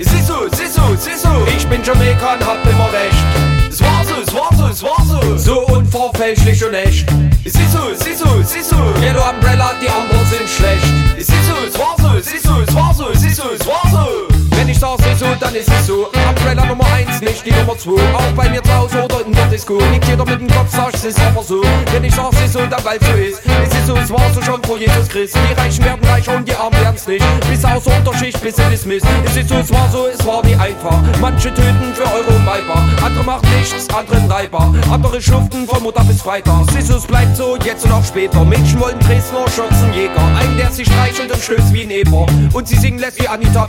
[0.04, 3.26] Sisu, Sisu, Sisu, ich bin Jamaika und hab immer recht.
[3.70, 5.38] Es war so, es war so, es war so.
[5.38, 7.10] So unverfälschlich und echt.
[7.46, 10.86] Sisu, Sisu, Sisu, Yellow Umbrella, die anderen sind schlecht.
[11.18, 14.33] Sisu, es war so, Sisu, es war so, Sisu, es war so.
[14.64, 16.08] Wenn ich sag so, dann ist es so.
[16.30, 17.92] Umbrella Nummer 1, nicht die Nummer 2.
[17.92, 19.78] Auch bei mir Hause oder in der Disco.
[19.92, 21.62] Liegt jeder mit dem Kopf, sag es ist aber so.
[21.92, 23.42] Wenn ich sag so, dann weil so ist.
[23.62, 25.36] Es ist so, es war so schon vor Jesus Christ.
[25.36, 27.26] Die Reichen werden reicher und die Armen werden's nicht.
[27.50, 29.04] Bis aus Unterschicht, bis sie dismiss.
[29.26, 31.02] Es ist so, es war so, es war nie einfach.
[31.20, 32.88] Manche töten für Euro und Weiber.
[33.06, 34.74] Andere machen nichts, andere Treiber.
[34.90, 36.74] Andere schuften von Mutter bis Freitag.
[36.74, 38.46] Es bleibt so, jetzt und auch später.
[38.46, 40.24] Mädchen wollen Dresdner Schürzenjäger.
[40.40, 42.26] Einen, der sich streichelt und stößt wie ein Eber.
[42.54, 43.68] Und sie singen lässt wie Anita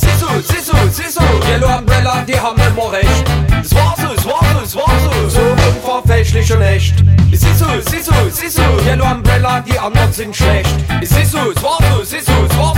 [0.00, 0.18] Baker.
[0.18, 3.24] Sisu, Sisu, Sisu, Yellow Umbrella, die haben immer recht.
[3.62, 5.28] es war so, es war so, es war so.
[5.28, 6.94] So unverfälschlich und echt.
[7.32, 10.74] Sisu, Sisu, Sisu, Yellow Umbrella, die anderen sind schlecht.
[11.02, 12.77] Sisu, es war so, Sisu, es war so,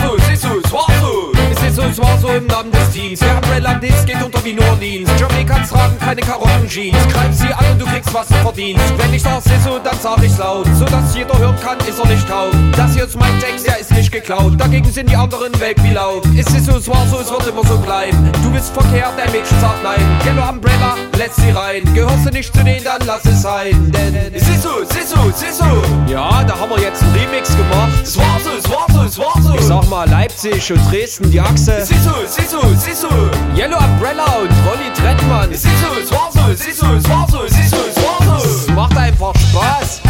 [2.36, 3.20] im Namen des Teams.
[3.20, 5.08] Der Umbrella Disc geht unter wie New Orleans.
[5.18, 6.96] Jamaicans tragen keine Karotten-Jeans.
[7.12, 8.84] Greif sie an und du kriegst, was du verdienst.
[8.98, 10.66] Wenn ich sag Sisu, dann sag ich's laut.
[10.78, 12.52] So dass jeder hören kann, ist er nicht taub.
[12.76, 14.52] Das hier ist mein Text, der ist nicht geklaut.
[14.58, 16.24] Dagegen sind die anderen weg wie laut.
[16.36, 18.30] Es ist so, es war so, es wird immer so bleiben.
[18.42, 20.00] Du bist verkehrt, dein Mädchen sagt nein.
[20.24, 21.82] Yellow Umbrella, lässt sie rein.
[21.94, 23.90] Gehörst du nicht zu denen, dann lass es sein.
[23.92, 25.64] Denn Sisu, Sisu, Sisu,
[26.06, 28.00] ja, da haben wir jetzt einen Remix gemacht.
[28.02, 29.54] es war so, es war so, es war so.
[29.54, 31.84] Ich sag mal Leipzig und Dresden, die Achse.
[31.84, 33.08] Sisu, Sisu, Sisu,
[33.56, 35.52] Yellow Umbrella und Rolli Trettmann.
[35.52, 35.70] Sisu,
[36.02, 38.48] es war so, Sisu, es war so, Sisu, es war so.
[38.48, 40.09] Es macht einfach Spaß.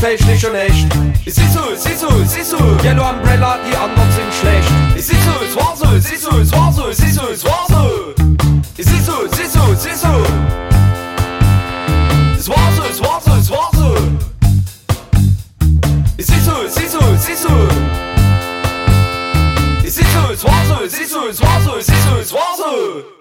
[0.00, 0.86] So unverfälschlich und echt.
[1.26, 4.68] Sisu, Sisu, Sisu, Yellow Umbrella, die anderen sind schlecht.
[4.96, 8.14] Sisu, es war so, Sisu, es war so, Sisu, es war so.
[8.76, 10.24] Sisu, Sisu, Sisu.
[12.38, 13.94] Es war so, es war so, es war so.
[16.16, 17.68] Sisu, Sisu, Sisu.
[19.84, 22.49] Sisu, es war so, Sisu, es war so, Sisu, es war so.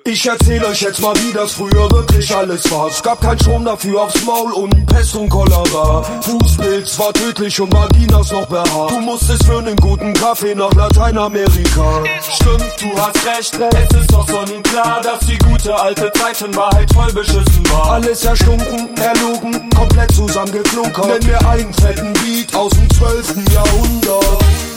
[0.06, 2.88] Ich erzähl euch jetzt mal, wie das früher wirklich alles war.
[2.88, 6.02] Es gab keinen Strom dafür aufs Maul und Pest und Cholera.
[6.22, 8.92] Fußpilz war tödlich und Vaginas noch behaart.
[8.92, 12.04] Du musstest für einen guten Kaffee nach Lateinamerika.
[12.22, 16.92] Stimmt, du hast recht, es ist doch sonnenklar, dass die gute alte Zeit in Wahrheit
[16.92, 17.92] voll beschissen war.
[17.92, 21.08] Alles erstunken, erlogen, komplett zusammengeklunkert.
[21.08, 23.36] Nenn mir einen fetten Beat aus dem 12.
[23.54, 24.69] Jahrhundert.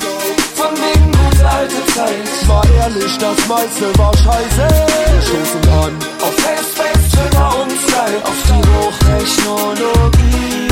[1.62, 2.48] Gute alte Zeit.
[2.48, 4.68] War ehrlich, das meiste war scheiße.
[5.12, 5.92] Wir stoßen an.
[6.22, 8.22] Auf Face, Twitter und Skype.
[8.24, 10.68] Auf die Hochtechnologie.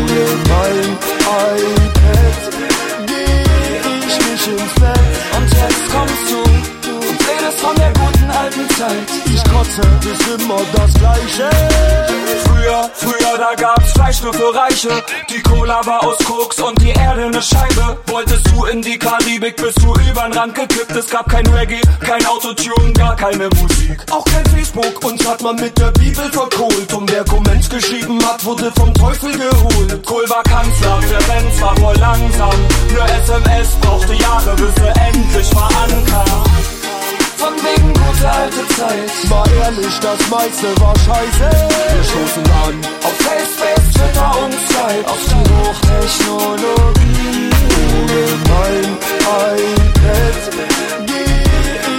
[0.00, 0.88] Ohne mein
[1.22, 2.40] iPad
[3.06, 3.40] geh
[4.06, 5.04] ich nicht ins Bett.
[5.36, 6.40] Und jetzt kommst du
[6.92, 8.03] und redest von der alten
[8.76, 9.06] Zeit.
[9.26, 11.50] Ich kotze, ist immer das Gleiche.
[12.44, 14.90] Früher, früher, da gab's Fleisch nur für Reiche.
[15.30, 17.98] Die Cola war aus Koks und die Erde ne Scheibe.
[18.06, 20.92] Wolltest du in die Karibik, bist du übern Rand gekippt.
[20.92, 24.04] Es gab kein Reggae, kein Autotune, gar keine Musik.
[24.10, 26.92] Auch kein Facebook, uns hat man mit der Bibel verkohlt.
[26.92, 30.06] Und wer Comments geschrieben hat, wurde vom Teufel geholt.
[30.06, 32.54] Kohl war Kanzler, der Benz war voll langsam.
[32.92, 36.83] Nur SMS brauchte Jahre, bis er endlich verankert.
[37.36, 39.30] Von wegen gute alte Zeit.
[39.30, 41.50] War ehrlich, das meiste war scheiße.
[41.94, 42.74] Wir stoßen an.
[43.04, 45.06] Auf Facebook, Twitter und Skype.
[45.06, 47.50] Auf die Hochtechnologie.
[47.96, 48.88] Ohne mein
[49.24, 50.38] iPad
[51.06, 51.30] geh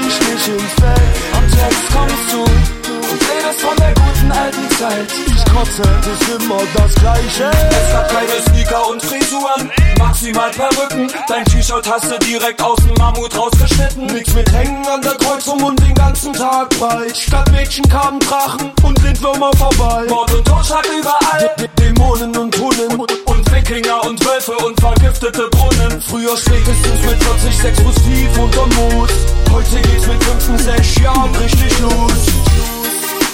[0.07, 1.13] ich nicht ins Bett.
[1.37, 5.07] Und jetzt kommst du und redest von der guten alten Zeit.
[5.27, 7.51] Ich kotze, ist immer das Gleiche.
[7.69, 11.11] Es hat keine Sneaker und Frisuren, maximal Perücken.
[11.27, 14.07] Dein T-Shirt hast du direkt aus dem Mammut rausgeschnitten.
[14.07, 17.15] Nix mit Hängen an der Kreuzung und den ganzen Tag breit.
[17.15, 20.05] Statt Mädchen kamen Drachen und Lindwürmer vorbei.
[20.09, 21.51] Mord und Totschlag überall.
[21.59, 26.01] D Dämonen und Tunnen und Wikinger und Wölfe und vergiftete Brunnen.
[26.01, 29.11] Früher spätestens mit 40 Sex muss tief unterm Moos.
[29.51, 32.44] Heute geht's mit 5, 6 Jahren richtig los.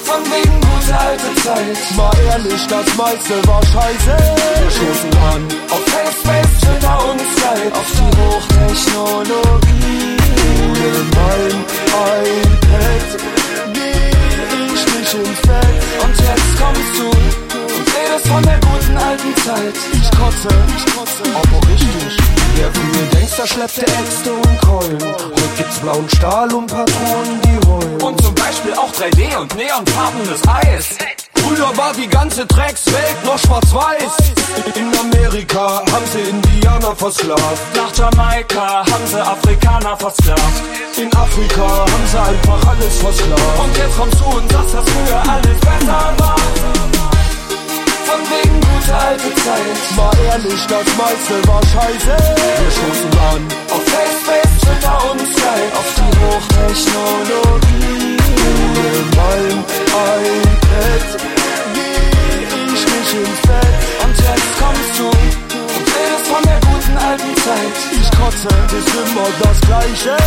[0.03, 1.77] Von wegen gute alte Zeit.
[1.95, 4.17] Mal ehrlich, das meiste war scheiße.
[4.61, 5.81] Wir stoßen an auf
[6.23, 7.73] Face, Twitter und Skype.
[7.73, 10.17] Auf die Hochtechnologie.
[10.63, 11.55] Ohne mein
[12.17, 13.07] iPad
[13.73, 14.09] geh
[14.73, 15.81] ich nicht ins Bett.
[16.03, 19.75] Und jetzt kommst du und redest von der guten alten Zeit.
[19.93, 22.20] Ich kotze, ich kotze, aber richtig.
[23.47, 25.01] Schleppte Äxte und Keulen.
[25.01, 28.01] Heute gibt's blauen Stahl und Patronen, die heulen.
[28.01, 30.97] Und zum Beispiel auch 3D und neonfarbenes Eis.
[31.35, 34.33] Früher war die ganze Dreckswelt noch schwarz-weiß.
[34.75, 37.75] In Amerika haben sie Indianer versklavt.
[37.75, 40.63] Nach Jamaika haben sie Afrikaner versklavt.
[40.97, 43.59] In Afrika haben sie einfach alles versklavt.
[43.59, 46.35] Und jetzt kommst du und sagst, dass früher alles besser war.
[48.11, 49.79] Von wegen gute alte Zeit.
[49.95, 52.15] Mal ehrlich, das meiste war scheiße.
[52.59, 53.41] Wir stoßen an
[53.71, 55.73] auf Facebook, Twitter und Skype.
[55.79, 58.17] Auf die Hochtechnologie.
[58.51, 60.61] Ohne mein iPad
[62.73, 63.75] ich nicht ins Bett.
[64.03, 67.75] Und jetzt kommst du und redest von der guten alten Zeit.
[67.99, 70.17] Ich kotze, ist immer das Gleiche.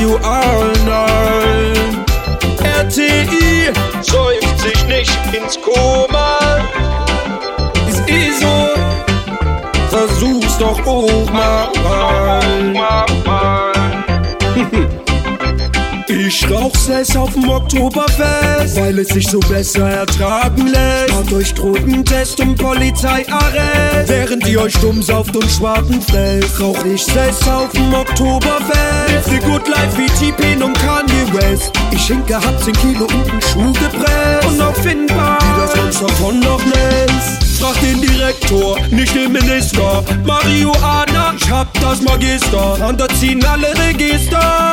[0.00, 1.78] Mario Arnold.
[2.62, 3.70] RTI
[4.02, 6.38] säuft sich nicht ins Koma.
[7.88, 8.68] Ist eh so,
[9.90, 11.68] versuch's doch auch mal.
[16.26, 21.12] Ich rauch's es auf dem Oktoberfest, weil es sich so besser ertragen lässt.
[21.12, 26.60] Macht euch Drogentest und Polizeiarrest, während ihr euch dumm sauft und Schwarten fresst.
[26.60, 29.30] Rauch ich es auf dem Oktoberfest.
[32.10, 32.16] West.
[32.16, 34.46] Ich hinke, hab 10 Kilo und einen Schuh gepresst.
[34.48, 37.58] Unauffindbar, wie das Monster von Loch Ness.
[37.60, 38.00] Frag den
[38.30, 40.04] Direktor, nicht den Minister.
[40.24, 42.86] Marihuana, ich hab das Magister.
[42.86, 44.72] Und da ziehen alle Register.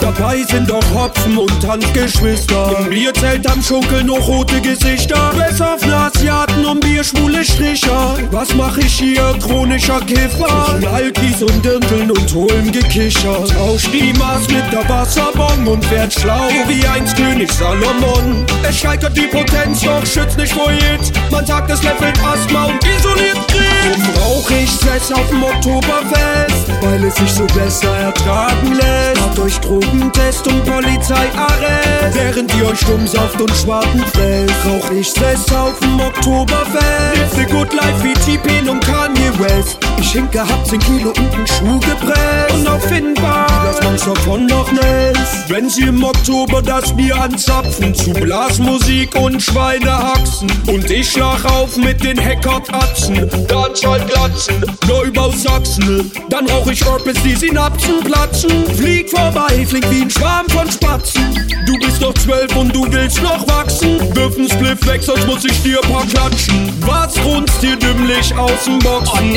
[0.00, 2.76] Dabei sind doch Hopfen und Tanzgeschwister.
[2.80, 5.32] Im Bierzelt am Schunkeln noch rote Gesichter.
[5.36, 8.16] Bess auf Nasiaten und Bierschwule Stricher.
[8.30, 9.34] Was mach ich hier?
[9.40, 10.66] Chronischer Kiffer.
[10.78, 13.44] Zwischen Alkis und Dirndln und hohem Gekicher.
[13.46, 18.44] Tausch die Maß mit der Wasserbomb und werd schlau wie einst König Salomon.
[18.68, 21.12] Es steigert die Potenz, doch schützt nicht vor Hits.
[21.30, 23.73] Man sagt, es levelt Asthma und isoliert Krebs.
[23.84, 29.20] Drum rauch ich Sess auf dem Oktoberfest, weil es sich so besser ertragen lässt.
[29.20, 34.54] Macht euch Drogentest und Polizeiarrest, während ihr euch dumm sauft und Schwarten fresst.
[34.66, 39.78] Rauch ich Sess auf dem Oktoberfest, the good life wie T-Pain und Kanye West.
[39.98, 42.54] Ich hinke, hab 10 Kilo und einen Schuh gepresst.
[42.54, 45.44] Unauffindbar, wie das Monster von Loch Ness.
[45.48, 50.50] Wenn sie im Oktober das Bier anzapfen, zu Blasmusik und Schweinehaxen.
[50.68, 52.18] Und ich schlag auf mit den
[53.74, 56.10] Heckertatzen, Dancehall-Glatzen, Neubau Sachsen.
[56.30, 58.66] Dann rauch ich Herb, bis die Synapsen platzen.
[58.76, 61.34] Flieg vorbei, flink wie ein Schwarm von Spatzen.
[61.66, 63.98] Du bist doch zwölf und du willst noch wachsen.
[64.14, 66.72] Wirf n Spliff weg, sonst muss ich dir paar klatschen.
[66.80, 69.32] Was runzt dir dümmlich aus dem Boxen?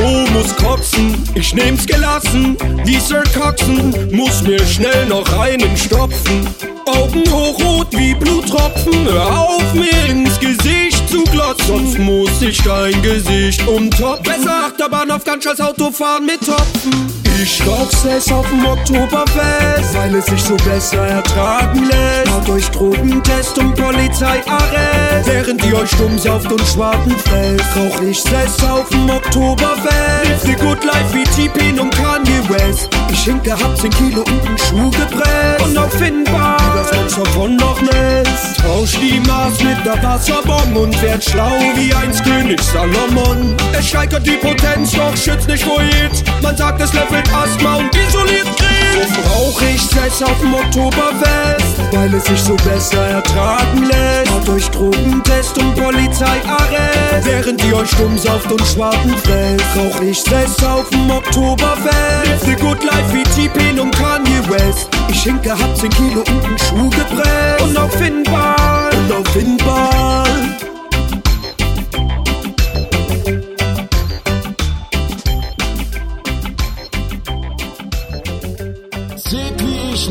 [0.00, 2.56] Mo muss kotzen, ich nehm's gelassen.
[2.84, 6.46] Wie Sir Coxen, muss mir schnell noch einen stopfen.
[6.86, 11.66] Augen hochrot wie Bluttropfen, hör auf mir ins Gesicht zu glotzen.
[11.66, 14.24] Sonst muss ich dein Gesicht umtoppen.
[14.24, 17.14] Besser Achterbahn auf ganz scheiß Autofahren mit Topfen.
[17.42, 22.30] Ich rauch's es auf dem Oktoberfest, weil es sich so besser ertragen lässt.
[22.30, 27.76] Macht euch Drogentest und Polizeiarrest, während ihr euch dumm sauft und Schwarten fresst.
[27.76, 32.88] Rauch ich es auf dem Oktoberfest, the good life wie T-Pain und Kanye West.
[33.10, 35.64] Ich hinke, hab 10 Kilo und einen Schuh gepresst.
[35.64, 38.56] Unauffindbar, wie das Monster von Loch Ness.
[38.56, 43.56] Tausch die Maß mit der Wasserbomb und werd schlau wie einst König Salomon.
[43.72, 46.22] Es steigert die Potenz, doch schützt nicht vor Hits.
[46.42, 48.73] Man sagt, es levelt Asthma und isoliert Krebs.
[49.00, 54.32] Offen rauch ich Stress auf dem Oktoberfest, weil es sich so besser ertragen lässt.
[54.32, 59.64] Haut euch Drogentest und Polizeiarrest, während ihr euch stumm sauft und Schwarten fresst.
[59.76, 64.88] Rauch ich Stress auf dem Oktoberfest, the good life wie T-Pain und Kanye West.
[65.08, 67.62] Ich hinke, hab 10 Kilo und einen Schuh gepresst.
[67.62, 70.23] Unauffindbar, unauffindbar.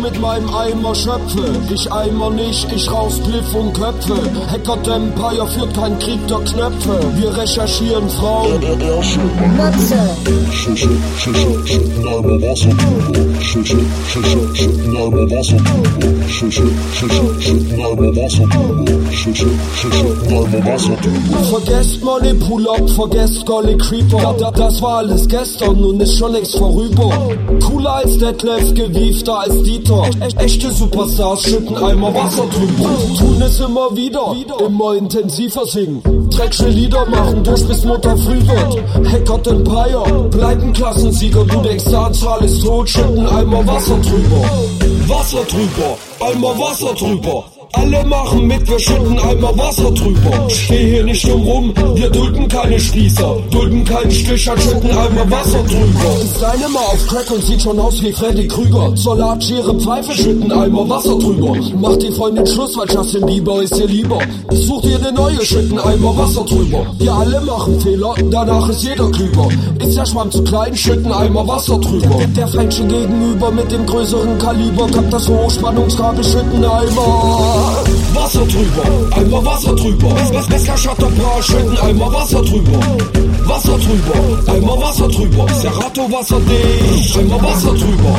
[0.04, 1.46] Mit meinem Eimer schöpfe.
[1.74, 4.16] Ich eimer nicht, ich raus Bliff und Köpfe.
[4.52, 7.00] Hackert Empire führt kein Krieg der Knöpfe.
[7.16, 8.60] Wir recherchieren Frauen.
[9.58, 9.96] Matze.
[21.50, 24.36] Vergesst Money Pull-Up, vergesst Golly Creeper.
[24.38, 27.10] Da, das war alles gestern und ist schon längst vorüber.
[27.66, 29.93] Cooler als Detlef, gewiefter als Dieter.
[29.94, 32.90] E echte Superstars schütten einmal Wasser drüber.
[33.18, 34.36] Tun es immer wieder,
[34.66, 36.02] immer intensiver singen.
[36.30, 39.12] Drecksche Lieder machen durch bis Mutter früh wird.
[39.12, 41.46] Hackert Empire, bleiben Klassensieger.
[41.46, 44.42] Du denkst, die Anzahl ist tot, schütten einmal Wasser drüber.
[45.08, 47.46] Wasser drüber, einmal Wasser drüber.
[47.74, 50.48] Alle machen mit, wir schütten einmal Wasser drüber.
[50.50, 53.38] Steh hier nicht drum rum, wir dulden keine Spießer.
[53.50, 56.22] Dulden keinen Sticher, schütten einmal Wasser drüber.
[56.24, 58.92] Ist deine mal auf Crack und sieht schon aus wie Freddy Krüger.
[58.96, 61.56] Solat, ihre Pfeife, schütten einmal Wasser drüber.
[61.80, 64.20] Macht die Freundin Schluss, weil Justin Bieber ist dir lieber.
[64.52, 66.86] Such dir eine neue, schütten einmal Wasser drüber.
[67.00, 69.48] Wir alle machen Fehler, danach ist jeder klüger.
[69.80, 72.20] Ist der Schwamm zu klein, schütten einmal Wasser drüber.
[72.38, 77.63] Der Fränkchen gegenüber mit dem größeren Kaliber, kappt das Hochspannungskabel, schütten einmal.
[78.14, 80.10] Wasser drüber, einmal Wasser drüber.
[80.34, 82.80] Was besser Schatterbra, schütten einmal Wasser drüber.
[83.46, 85.48] Wasser drüber, einmal Wasser drüber.
[85.54, 88.16] Serato Wasser dich, einmal Wasser drüber.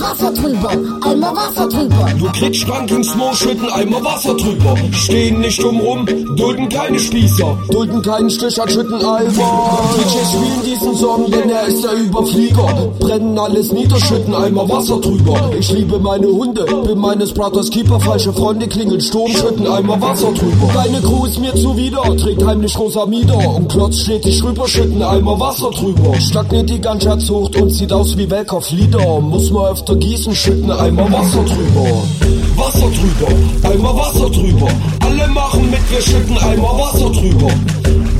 [0.00, 0.70] Wasser drüber,
[1.08, 2.06] einmal Wasser drüber.
[2.18, 4.74] Du kriegst Stank ins Mo, schütten einmal Wasser drüber.
[4.92, 6.06] Stehen nicht dumm rum,
[6.36, 7.58] dulden keine Spießer.
[7.70, 9.80] Dulden keinen Sticher, schütten Eimer.
[9.96, 12.90] DJs spielen diesen Song, denn er ist der Überflieger.
[13.00, 15.50] Brennen alles nieder, schütten einmal Wasser drüber.
[15.58, 18.00] Ich liebe meine Hunde, bin meines Brothers Keeper.
[18.00, 20.70] Falsche Freunde klingeln Sturm, schütten einmal Wasser drüber.
[20.74, 23.38] Deine Crew ist mir zuwider, trägt heimlich rosa Mieder.
[23.56, 26.14] Und klotzt stetig rüber, schütten einmal Wasser drüber.
[26.20, 29.20] Stagniert die Ganja-Zucht und sieht aus wie Welker-Flieder.
[29.20, 32.43] Muss man öfter gießen, schütten einmal Wasser drüber.
[32.56, 34.68] Wasser drüber, einmal Wasser drüber.
[35.00, 37.48] Alle machen mit, wir schütten einmal Wasser drüber.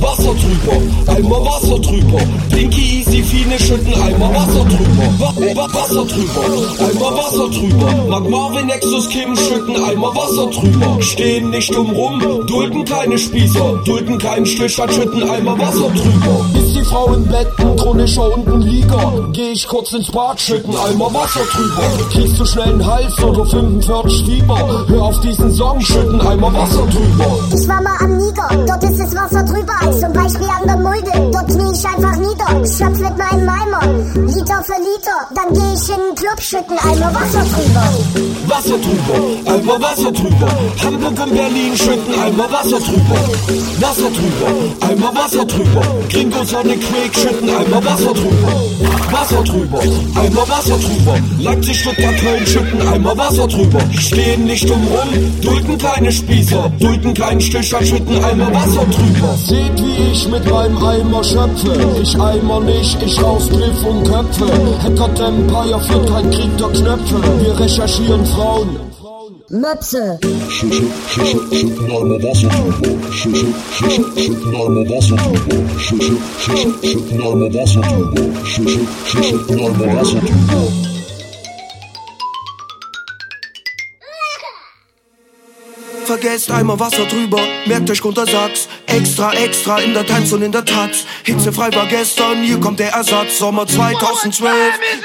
[0.01, 2.18] Wasser drüber, einmal Wasser drüber.
[2.51, 5.07] Pinky Easy Fine schütten einmal Wasser drüber.
[5.18, 6.43] Wa wa Wasser drüber,
[6.80, 8.07] einmal Wasser drüber.
[8.09, 11.01] Mag Marvin Nexus Kim schütten einmal Wasser drüber.
[11.01, 16.47] Stehen nicht dumm rum, dulden keine Spießer, dulden keinen Stillstand, schütten einmal Wasser drüber.
[16.55, 19.28] Ist die Frau im Bett ein chronischer Untenlieger?
[19.32, 22.09] Geh ich kurz ins Bad, schütten einmal Wasser drüber.
[22.12, 24.84] Kriegst du schnell einen Hals oder 45 Fieber?
[24.88, 27.38] Hör auf diesen Song, schütten einmal Wasser drüber.
[27.54, 29.74] Ich war mal am Niger, dort ist das Wasser drüber.
[30.00, 32.66] Zum Beispiel an der Mulde, dort knie ich einfach nieder.
[32.66, 33.82] Schöpf mit meinem Eimer,
[34.14, 35.18] Liter für Liter.
[35.34, 37.84] Dann geh ich in den Club, schütten einmal Wasser drüber.
[38.46, 40.48] Wasser drüber, einmal Wasser drüber.
[40.82, 43.20] Hamburg und Berlin schütten einmal Wasser drüber.
[43.80, 45.82] Wasser drüber, einmal Wasser drüber.
[46.10, 48.52] Gringo Sonne Quake schütten einmal Wasser drüber.
[49.10, 51.18] Wasser drüber, einmal Wasser drüber.
[51.38, 53.78] Leipzig, Stuttgart, Köln schütten einmal Wasser drüber.
[54.14, 59.36] Stehen nicht dumm rum, dulden keine Spießer, dulden keinen Stillstand, schütten einmal Wasser drüber.
[59.36, 61.72] Seht, wie ich mit meinem Eimer schöpfe.
[62.00, 64.46] Ich eimer nicht, ich raus Bliff und Köpfe.
[64.84, 67.16] Hackert Empire führt kein Krieg der Knöpfe.
[67.42, 68.78] Wir recherchieren Frauen.
[69.50, 70.20] Möpse.
[70.48, 73.12] Schüsse, Schüsse, schütten Eimer Wasser drüber.
[73.12, 75.80] Schüsse, Schüsse, schütten Eimer Wasser drüber.
[75.80, 78.44] Schüsse, Schüsse, schütten Eimer Wasser drüber.
[78.44, 80.93] Schüsse, Schüsse, schütten Eimer Wasser drüber.
[86.24, 88.66] Vergesst einmal Wasser drüber, merkt euch Gunter Sachs.
[88.86, 91.04] Extra, extra in der Tanz und in der Taz.
[91.24, 93.38] Hitzefrei war gestern, hier kommt der Ersatz.
[93.38, 94.50] Sommer 2012,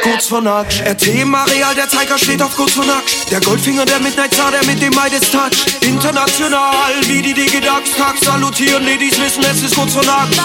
[0.02, 0.80] kurz vor Nacksch.
[0.80, 3.26] RT Marial, der Zeiger steht auf kurz vor Nacksch.
[3.32, 5.66] Der Goldfinger, der Midnight Star, der mit dem Midas Touch.
[5.82, 8.86] International, wie die Digidax, Tax salutieren.
[8.86, 10.38] Ladies wissen, es ist kurz vor Nacksch.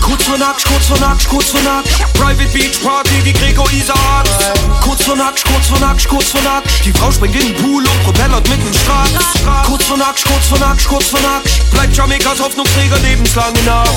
[0.00, 1.90] Kurz vor Nacksch, kurz vor Nacksch, kurz vor Nacksch.
[2.14, 4.26] Private Beach Party, wie Gregor Isaac.
[4.82, 6.82] Kurz vor Nacksch, kurz vor Nacksch, kurz vor Nacksch.
[6.86, 9.10] Die Frau springt in den Pool und propellert mit dem Straß.
[9.66, 11.60] Kurz vor Nacksch, kurz vor Nacksch, kurz vor Nacksch.
[11.70, 13.88] Bleibt Jamaikas Hoffnungsträger lebenslang nach.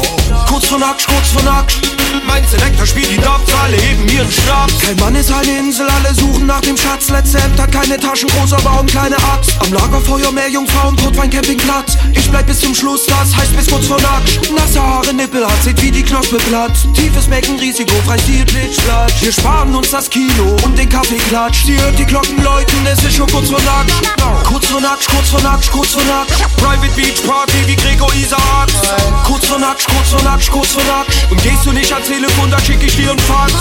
[0.47, 1.81] Kurz vor Nacksch, kurz vor Nacksch.
[2.25, 4.79] Mein Selektor spielt die Dops, alle heben ihren Schnaps.
[4.79, 7.09] Kein Mann ist eine Insel, alle suchen nach dem Schatz.
[7.09, 9.51] Letzte Hemd hat keine Taschen, großer Baum, kleine Axt.
[9.59, 11.97] Am Lagerfeuer mehr Jungfrauen, Portwein, Campingplatz.
[12.13, 14.51] Ich bleib bis zum Schluss, das heißt bis kurz vor Nackt.
[14.51, 16.87] Nasse Haare, Nippel hat, sieht wie die Knospe platzt.
[16.93, 19.21] Tiefes Becken, Risiko, frei Stil, Blitzplatsch.
[19.21, 21.65] Wir sparen uns das Kino und den Kaffeeklatsch.
[21.65, 23.91] Sie hört die Glocken läuten, es ist schon kurz vor Nackt.
[24.45, 26.31] Kurz vor Nackt, kurz vor Nackt, kurz vor Nackt.
[26.57, 28.69] Private Beach Party wie Gregor Isaac.
[29.23, 31.11] Kurz vor Nackt, kurz vor Nackt, kurz vor Nackt.
[31.29, 33.53] Und gehst du nicht ans Telefon, dann schick ich dir einen Fax.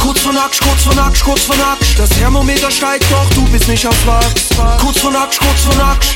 [0.00, 1.98] Kurz vor Nackt, kurz vor Nackt, kurz vor Nackt.
[1.98, 4.48] Das Thermometer steigt, doch du bist nicht auf Wachs.
[4.80, 6.06] Kurz vor Nackt, kurz vor Nackt.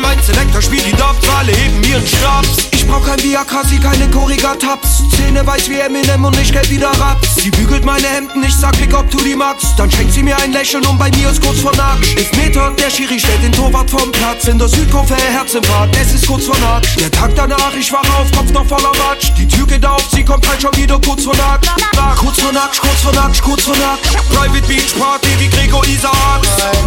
[0.00, 2.68] Mein Selektor spielt die Dubs, alle heben ihren Schnaps.
[2.72, 5.02] Ich brauch kein Viagra, sie keine Korriga-Tabs.
[5.16, 7.36] Zähne weiß wie Eminem und ich gelb wieder Raps.
[7.36, 9.64] Sie bügelt meine Hemden, ich sag Big Up to die Max.
[9.76, 12.06] Dann schenkt sie mir ein Lächeln und bei mir ist kurz vor Nackt.
[12.18, 14.44] Ist Meter, der Schiri stellt den Torwart vom Platz.
[14.46, 17.00] In der Südkurve Herzinfarkt, es ist kurz vor Nackt.
[17.00, 19.32] Der Tag danach, ich wach auf, Kopf noch voller Matsch.
[19.38, 21.68] Die Tür geht auf, sie kommt halt schon wieder kurz vor Nackt.
[22.16, 24.02] Kurz vor Nackt, kurz vor Nackt, kurz vor Nackt.
[24.30, 26.14] Private Beach Party wie Gregor Isaac.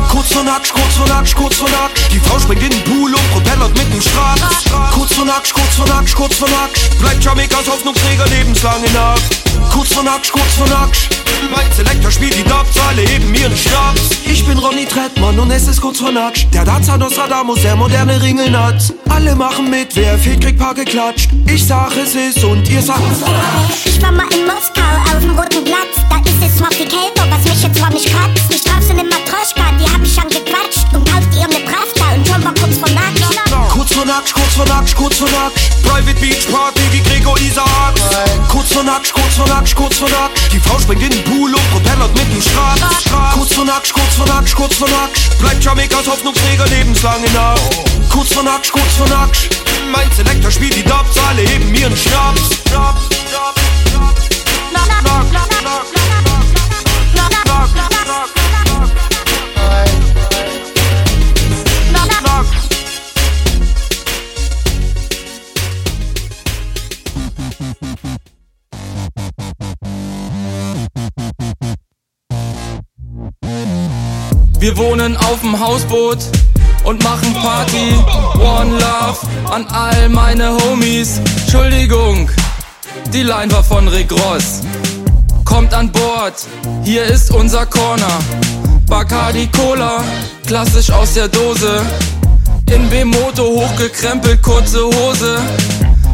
[0.10, 2.00] Kurz vor Nackt, kurz vor Nackt, kurz vor Nackt.
[2.12, 4.38] Die Frau springt in den Pool und propellert mit dem Strahl.
[4.92, 7.00] Kurz vor Nackt, kurz vor Nackt, kurz vor Nackt.
[7.00, 9.24] Bleibt Jamaikas Hoffnungsträger lebenslang in Nacht.
[9.72, 11.10] Kurz vor Nackt, kurz vor Nackt.
[11.52, 14.02] Mein Selektor spielt die Dubs, alle heben ihren Schnaps.
[14.26, 16.54] Ich bin Ronny Trettmann und es ist kurz vor Nackt.
[16.54, 18.92] Der Danzer Nostradamus, der moderne Ringelnatz.
[19.10, 21.30] Alle machen mit, wer fehlt, kriegt paar geklatscht.
[21.46, 23.00] Ich sag es ist und ihr sagt
[23.86, 26.02] Ich war mal in Moskau auf dem roten Platz.
[26.10, 28.44] Da ist es zwar viel kälter, was mich jetzt zwar nicht kratzt.
[28.50, 30.83] Ich traf so eine Matroschka, die hab ich angequatscht.
[30.83, 30.83] Und
[34.14, 35.82] Nackt, kurz vor Nackt, kurz vor Nackt.
[35.82, 37.96] Private Beach Party wie Gregor Isaac.
[38.48, 40.54] Kurz vor Nackt, kurz vor Nackt, kurz vor Nackt.
[40.54, 42.78] Die Frau springt in den Pool und propellert mit dem Strahl.
[43.34, 45.40] Kurz vor Nackt, kurz vor Nackt, kurz vor Nackt.
[45.40, 47.62] Bleibt Jamaikas Hoffnungsträger lebenslang in Nacht.
[48.12, 49.50] Kurz vor Nackt, kurz vor Nackt.
[49.92, 52.62] Mein Selektor spielt die Dubs, alle heben ihren Schnaps.
[52.70, 54.30] Schnaps, Schnaps, Schnaps.
[54.70, 54.92] Schnaps,
[57.72, 58.43] Schnaps,
[74.64, 76.20] Wir wohnen auf dem Hausboot
[76.86, 77.96] und machen Party.
[78.36, 79.18] One Love
[79.52, 81.20] an all meine Homies.
[81.42, 82.30] Entschuldigung,
[83.12, 84.62] die Line war von Rick Ross.
[85.44, 86.48] Kommt an Bord,
[86.82, 88.20] hier ist unser Corner.
[88.88, 90.02] Bacardi Cola,
[90.48, 91.82] klassisch aus der Dose.
[92.72, 95.42] In B-Moto hochgekrempelt, kurze Hose.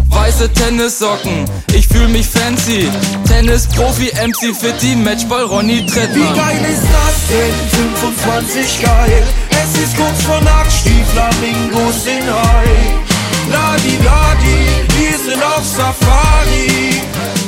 [0.10, 2.89] Weiße Tennissocken, ich fühl mich fancy.
[3.28, 6.36] Tennis-Profi, MC Fitti, Matchball Ronny Wie Trettmann.
[6.36, 7.53] geil ist das denn?
[8.01, 9.24] 25 geil.
[9.51, 12.93] Es ist kurz vor Nacht, die Flamingos sind high.
[13.51, 14.60] Ladi Ladi,
[14.97, 17.01] wir sind auf Safari.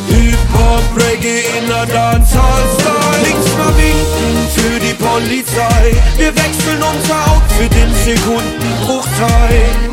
[0.09, 3.23] Hip-Hop, Reggae in der Dancehall-Style.
[3.23, 5.95] Links mal winken für die Polizei.
[6.17, 9.90] Wir wechseln unser Outfit in Sekundenbruchteil.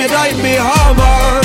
[0.00, 1.40] Mir dein BH, Mann.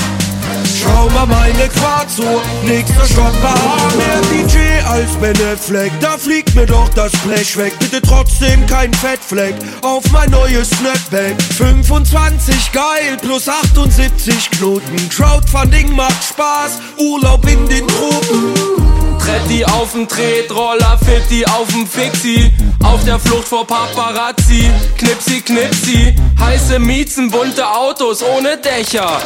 [0.80, 3.96] Schau mal meine Quarzo, nächster Stopp Bahamas.
[3.96, 7.74] Mehr DJ als Ben Affleck, da fliegt mir doch das Blech weg.
[7.80, 11.42] Bitte trotzdem kein Fettfleck auf mein neues Snapback.
[11.58, 15.10] 25 geil plus 78 Knoten.
[15.10, 18.85] Crowdfunding macht Spaß, Urlaub in den Tropen.
[19.26, 22.52] Tretti auf dem Tretroller, Fitti auf dem Fixi.
[22.84, 24.70] Auf der Flucht vor Paparazzi,
[25.00, 26.14] Knipsi, Knipsi.
[26.40, 29.20] Heiße Miezen, bunte Autos ohne Dächer.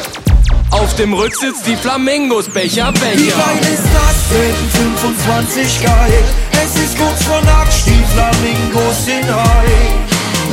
[0.72, 3.36] Auf dem Rücksitz die Flamingos, Becher, Wie Becher.
[3.36, 4.56] geil ist das denn?
[4.96, 6.24] 25 geil.
[6.54, 10.00] Es ist kurz vor Nacht, die Flamingos sind high.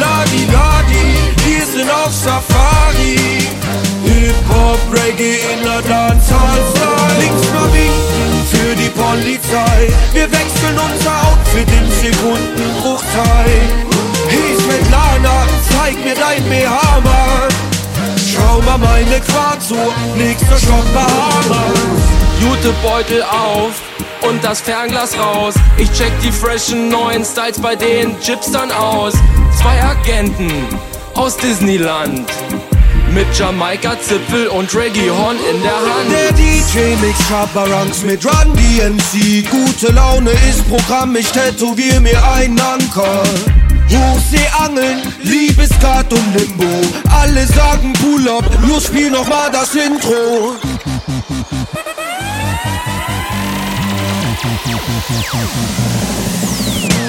[0.01, 1.07] Ladi Ladi,
[1.47, 3.47] wir sind auf Safari.
[4.05, 7.21] Hip-Hop, Reggae in der Dancehall-Style.
[7.21, 8.16] Links mal winken
[8.57, 9.93] für die Polizei.
[10.13, 13.87] Wir wechseln unser Outfit in Sekundenbruchteil.
[14.67, 17.49] Mit Lana, zeig mir dein BH, Mann.
[18.19, 19.77] Schau mal meine Quarzo,
[20.17, 21.79] nächster Stopp Bahamas.
[22.41, 23.81] Jutebeutel auf
[24.29, 25.55] und das Fernglas raus.
[25.79, 29.15] Ich check die freshen neuen Styles bei den Gypstern aus.
[29.61, 30.51] Zwei Agenten
[31.15, 32.29] aus Disneyland.
[33.17, 36.13] Mit Jamaika-Zipfel und Reggae-Horn in der Hand.
[36.13, 39.49] Der DJ mixt Schabarangs mit Run DMC.
[39.51, 43.23] Gute Laune ist Programm, ich tätowier mir einen Anker.
[43.89, 46.67] Hochseeangeln, Liebeskat und Limbo.
[47.09, 50.55] Alle sagen Pull-up, los spiel noch mal das Intro.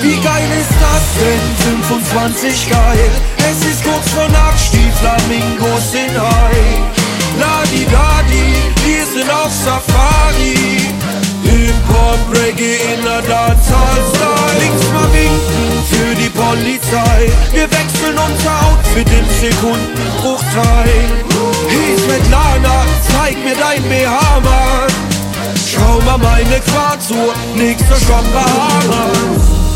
[0.08, 1.44] Wie geil ist das denn?
[1.84, 3.10] 25 geil.
[3.40, 6.80] Es ist kurz vor Nacht, die Flamingos sind high.
[7.38, 8.48] Ladi Dadi,
[8.86, 10.56] wir sind auf Safari.
[11.44, 14.56] Hip-Hop, Reggae in der Dancehall-Style.
[14.62, 17.30] Links mal winken für die Polizei.
[17.52, 21.04] Wir wechseln unser Outfit im Sekundenbruchteil.
[21.68, 24.88] Hey Svetlana, zeig mir dein BH, Mann.
[25.70, 29.67] Schau mal meine Quadsur, nächster Schwamm Bahamas.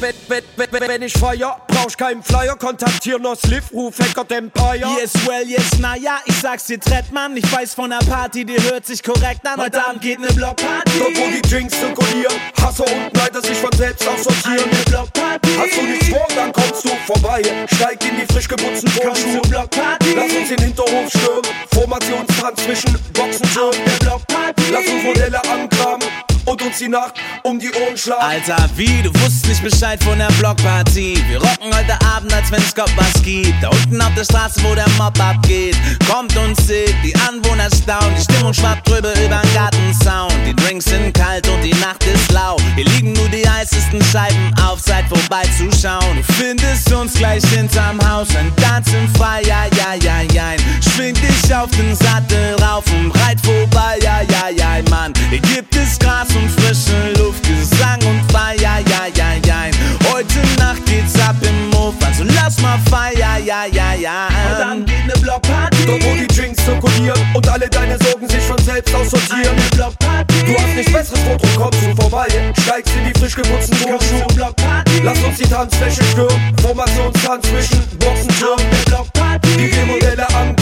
[0.00, 4.88] Wenn, wenn, wenn, wenn ich feier, brauch keinen Flyer, kontaktier noch Sliff, ruf Hacker Empire.
[4.98, 8.86] Yes, well, yes, naja, ich sag's dir, Trettmann, ich weiß von der Party, die hört
[8.86, 9.60] sich korrekt an.
[9.60, 10.98] Heute Abend geht ne Blockparty.
[10.98, 14.70] Dort wo die Drinks zirkulieren, Hasser und Neider sich von selbst aussortieren.
[14.70, 15.48] Eine Blockparty.
[15.58, 17.42] Hast du nichts vor, dann kommst du vorbei.
[17.74, 19.42] Steig in die frisch geputzten Turnschuhe.
[19.50, 20.14] Blockparty.
[20.14, 21.50] Lass uns den Hinterhof stürmen.
[21.74, 23.78] Formationstanz zwischen Boxentürmen.
[24.00, 24.62] Blockparty.
[24.70, 28.22] Lass uns Modelle angraben und uns die Nacht um die Ohren schlagen.
[28.22, 31.22] Alter, wie, du wusstest nicht Bescheid von der Blockparty.
[31.28, 33.62] Wir rocken heute Abend, als wenn's Gott was gibt.
[33.62, 35.76] Da unten auf der Straße, wo der Mob abgeht.
[36.10, 38.14] Kommt und seht, die Anwohner staunen.
[38.16, 40.34] Die Stimmung schwappt drüber übern Gartensound.
[40.44, 42.56] Die Drinks sind kalt und die Nacht ist lau.
[42.74, 46.16] Hier liegen nur die heißesten Scheiben auf, seid vorbei zu schauen.
[46.16, 50.56] Du findest uns gleich hinterm Haus, ein Tanzen frei, ja, ja, ja, ja.
[50.80, 55.12] Schwing dich auf den Sattel rauf und reit vorbei, ja, ja, ja, Mann.
[55.30, 59.70] Hier gibt es Gras und frische Luft, Gesang und Feier, ja, ja, ja, ja.
[60.12, 64.28] Heute Nacht geht's ab im Hof, also lass mal feiern, ja, ja, ja.
[64.50, 65.86] Und dann geht ne Blockparty.
[65.86, 69.56] Dort wo die Drinks zirkulieren und alle deine Sorgen sich von selbst aussortieren.
[69.56, 70.34] Eine Blockparty.
[70.46, 72.26] Du hast nichts besseres vor, drum kommst du vorbei.
[72.62, 74.26] Steigst in die frisch geputzten Turnschuhe.
[74.34, 75.00] Blockparty.
[75.02, 76.56] Lass uns die Tanzfläche stürmen.
[76.60, 78.66] Formationstanz zwischen Boxentürmen.
[78.86, 79.70] Blockparty.
[79.70, 80.59] Die Modelle und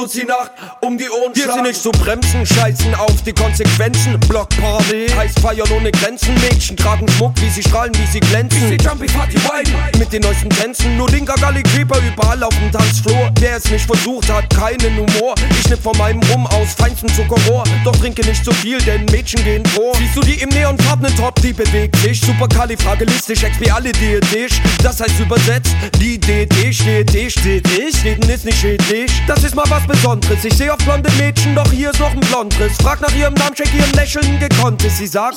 [0.00, 4.18] uns die Nacht um die Ohren Hier sind nicht zu bremsen, scheißen auf die Konsequenzen.
[4.20, 6.34] Blockparty heißt feiern ohne Grenzen.
[6.34, 8.62] Mädchen tragen Schmuck, wie sie strahlen, wie sie glänzen.
[8.62, 10.96] Wie sie Jumpy Party Wine mit den neuesten Tänzen.
[10.96, 13.30] Nur linker Gully Creeper überall auf dem Tanzfloor.
[13.40, 15.34] Wer es nicht versucht hat, keinen Humor.
[15.50, 17.64] Ich schnipp von meinem Rum aus feinstem Zuckerrohr.
[17.84, 19.94] Doch trinke nicht zu viel, denn Mädchen gehen vor.
[19.96, 22.20] Siehst du die im neonfarbenen Top, die bewegt sich.
[22.20, 24.60] Superkalifragilistisch, expialidiotisch.
[24.82, 28.02] Das heißt übersetzt, die DD steht ich, steht ich.
[28.04, 29.10] Reden ist nicht schädlich.
[29.26, 30.44] Das ist mal was Besonderes.
[30.44, 32.76] Ich seh auf blonde Mädchen, doch hier ist noch ein Blondriss.
[32.80, 34.98] Frag nach ihrem Namen, check ihren Lächeln gekonntes.
[34.98, 35.36] Sie sagt,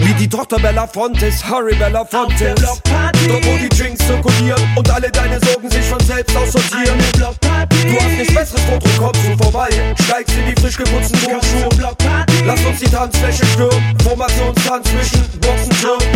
[0.00, 2.54] wie die Tochter Bella Fontes, Harry Bella Fontes.
[2.60, 6.98] Dort wo die Drinks zirkulieren und alle deine Sorgen sich von selbst aussortieren.
[7.16, 9.68] Du hast nichts besseres vor, drum kommst du vorbei.
[10.04, 11.68] Steigst in die frisch geputzten Turnschuhe.
[12.44, 13.96] Lass uns die Tanzfläche stürmen.
[14.04, 16.06] Formationstanz zwischen Boxentürmen.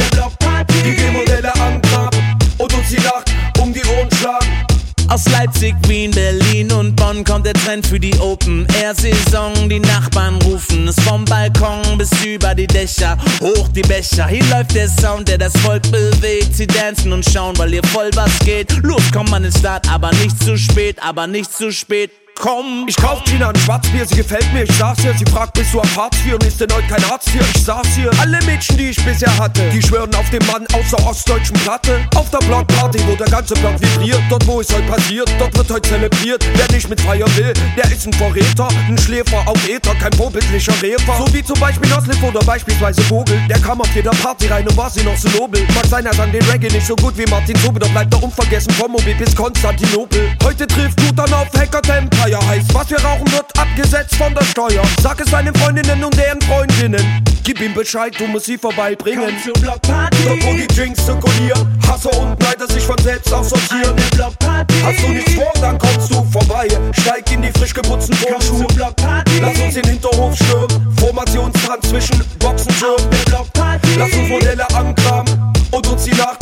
[0.85, 4.69] Die wir Modelle angraben und uns die Nacht um die Ohren schlagen.
[5.11, 9.68] Aus Leipzig, Wien, Berlin und Bonn kommt der Trend für die Open-Air-Saison.
[9.68, 14.28] Die Nachbarn rufen es vom Balkon bis über die Dächer, hoch die Becher.
[14.28, 16.54] Hier läuft der Sound, der das Volk bewegt.
[16.54, 18.72] Sie dancen und schauen, weil hier voll was geht.
[18.84, 22.12] Los, komm an den Start, aber nicht zu spät, aber nicht zu spät.
[22.41, 22.86] Komm.
[22.88, 25.12] Ich kauf Gina ein Schwarzbier, sie gefällt mir, ich sag's ihr.
[25.12, 27.43] Sie fragt, bist du am Hartz IV und ist denn heute kein Arzt hier?
[27.55, 28.11] Ich sag's ihr.
[28.18, 32.01] Alle Mädchen, die ich bisher hatte, die schwören auf den Mann aus der ostdeutschen Platte.
[32.14, 34.22] Auf der Blockparty, wo der ganze Block vibriert.
[34.30, 36.43] Dort, wo es heute passiert, dort wird heute zelebriert.
[36.55, 38.68] Wer nicht mit feiern will, der ist ein Verräter.
[38.88, 41.18] Ein Schläfer auf Ether, kein vorbildlicher Refer.
[41.18, 43.38] So wie zum Beispiel Nosliff oder beispielsweise Vogel.
[43.51, 45.62] Der kam auf jeder Party rein und war sie noch so nobel.
[45.74, 48.22] Mag sein, er sang den Reggae nicht so gut wie Martin Sobe, doch bleibt er
[48.22, 50.34] unvergessen vom Mobil bis Konstantinopel.
[50.43, 51.82] Heute trifft Tutan auf Hacker
[52.31, 54.83] Empire heißt, was wir rauchen wird abgesetzt von der Steuer.
[55.03, 57.24] Sag es deinen Freundinnen und deren Freundinnen.
[57.43, 59.24] Gib ihm Bescheid, du musst sie vorbeibringen.
[59.24, 60.16] Komm zur Blockparty.
[60.24, 63.97] Dort wo die Drinks zirkulieren, Hasser und Neider sich von selbst aussortieren.
[63.97, 64.74] Eine Blockparty.
[64.83, 66.68] Hast du nichts vor, dann kommst du vorbei.
[67.01, 68.66] Steig in die frisch geputzten Turnschuhe.
[68.74, 69.41] Blockparty.
[69.41, 70.97] Lass uns den Hinterhof stürmen.
[70.99, 73.89] Formationstanz zwischen Blockparty.
[73.99, 76.39] Lass uns Modelle angraben und uns die Nacht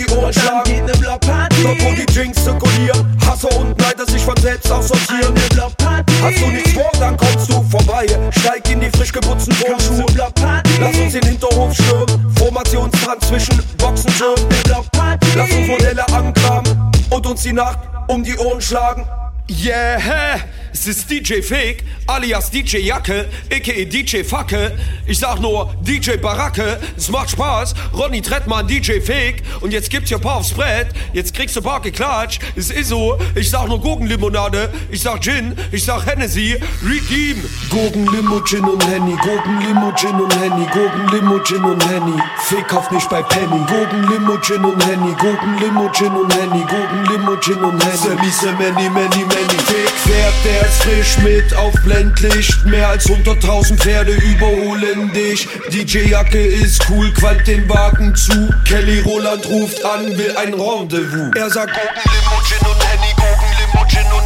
[0.00, 0.64] die Ohren schlagen.
[0.64, 1.62] geht ne Blockparty.
[1.62, 5.36] Dort wo die Drinks zirkulieren, Hasser und Neider sich von selbst aussortieren.
[5.36, 6.12] Eine Blockparty.
[6.22, 8.06] Hast du nichts vor, dann kommst du vorbei.
[8.38, 10.06] Steig in die frisch geputzten Turnschuhe.
[10.12, 10.70] Blockparty.
[10.80, 12.34] Lass uns den Hinterhof stürmen.
[12.36, 14.38] Formationstanz zwischen Boxentürmen.
[14.38, 15.26] Eine Blockparty.
[15.36, 17.78] Lass uns Modelle angraben und uns die Nacht
[18.08, 19.06] um die Ohren schlagen.
[19.48, 20.38] Yeah,
[20.72, 23.84] es ist DJ Fake, alias DJ Jacke, a.k.a.
[23.84, 24.72] DJ Facke.
[25.06, 27.74] Ich sag nur DJ Baracke, es macht Spaß.
[27.92, 29.42] Ronny Trettmann, DJ Fake.
[29.60, 32.42] Und jetzt gibt's hier paar aufs Brett, jetzt kriegst du paar geklatscht.
[32.56, 37.42] Es ist so, ich sag nur Gurkenlimonade, ich sag Gin, ich sag Hennessy, Redeem.
[37.70, 42.20] Gurkenlimo, Gin und Henny, Gurkenlimo, Gin und Henny, Gurkenlimo, Gin und Henny.
[42.44, 43.60] Fake kauft nicht bei Penny.
[43.66, 47.96] Gurkenlimo, Gin und Henny, Gurkenlimo, Gin und Henny, Gurkenlimo, Gin und Henny.
[47.96, 49.58] Sammy, Sammy, Manny, Manny.
[49.66, 52.64] Fake fährt, der ist frisch mit auf Blendlicht.
[52.66, 55.48] Mehr als 100.000 Pferde überholen dich.
[55.72, 58.48] DJ Jacke ist cool, qualmt den Wagen zu.
[58.64, 61.30] Kelly Roland ruft an, will ein Rendezvous.
[61.34, 64.19] Er sagt Gurkenlimo, Gin und Henny, Gurkenlimo, Gin und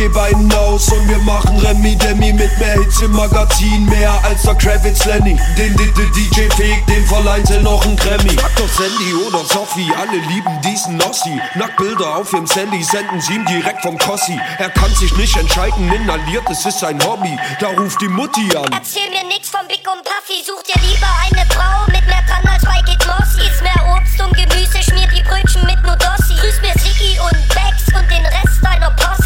[0.00, 3.84] geb einen aus und wir machen Remi Demi mit mehr Hits im Magazin.
[3.84, 5.38] Mehr als der Kravitz Lenny.
[5.58, 8.30] Den, den, den DJ fegt, dem verleihen sie noch ein Grammy.
[8.30, 11.38] Frag doch Sandy oder Sophie, alle lieben diesen Nossi.
[11.54, 14.40] Nacktbilder auf ihrem Sandy senden sie ihm direkt vom Kossi.
[14.58, 17.38] Er kann sich nicht entscheiden, inhaliert, es ist sein Hobby.
[17.58, 18.72] Da ruft die Mutti an.
[18.72, 22.46] Erzähl mir nix von Big und Puffy, such dir lieber eine Frau mit mehr Kann
[22.50, 23.36] als bei Kid Moss.
[23.36, 26.40] Ist mehr Obst und Gemüse, schmier die Brötchen mit Nudossi.
[26.40, 29.19] Grüß mir Siggi und Bex und den Rest deiner Post.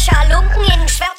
[0.00, 0.69] Von außen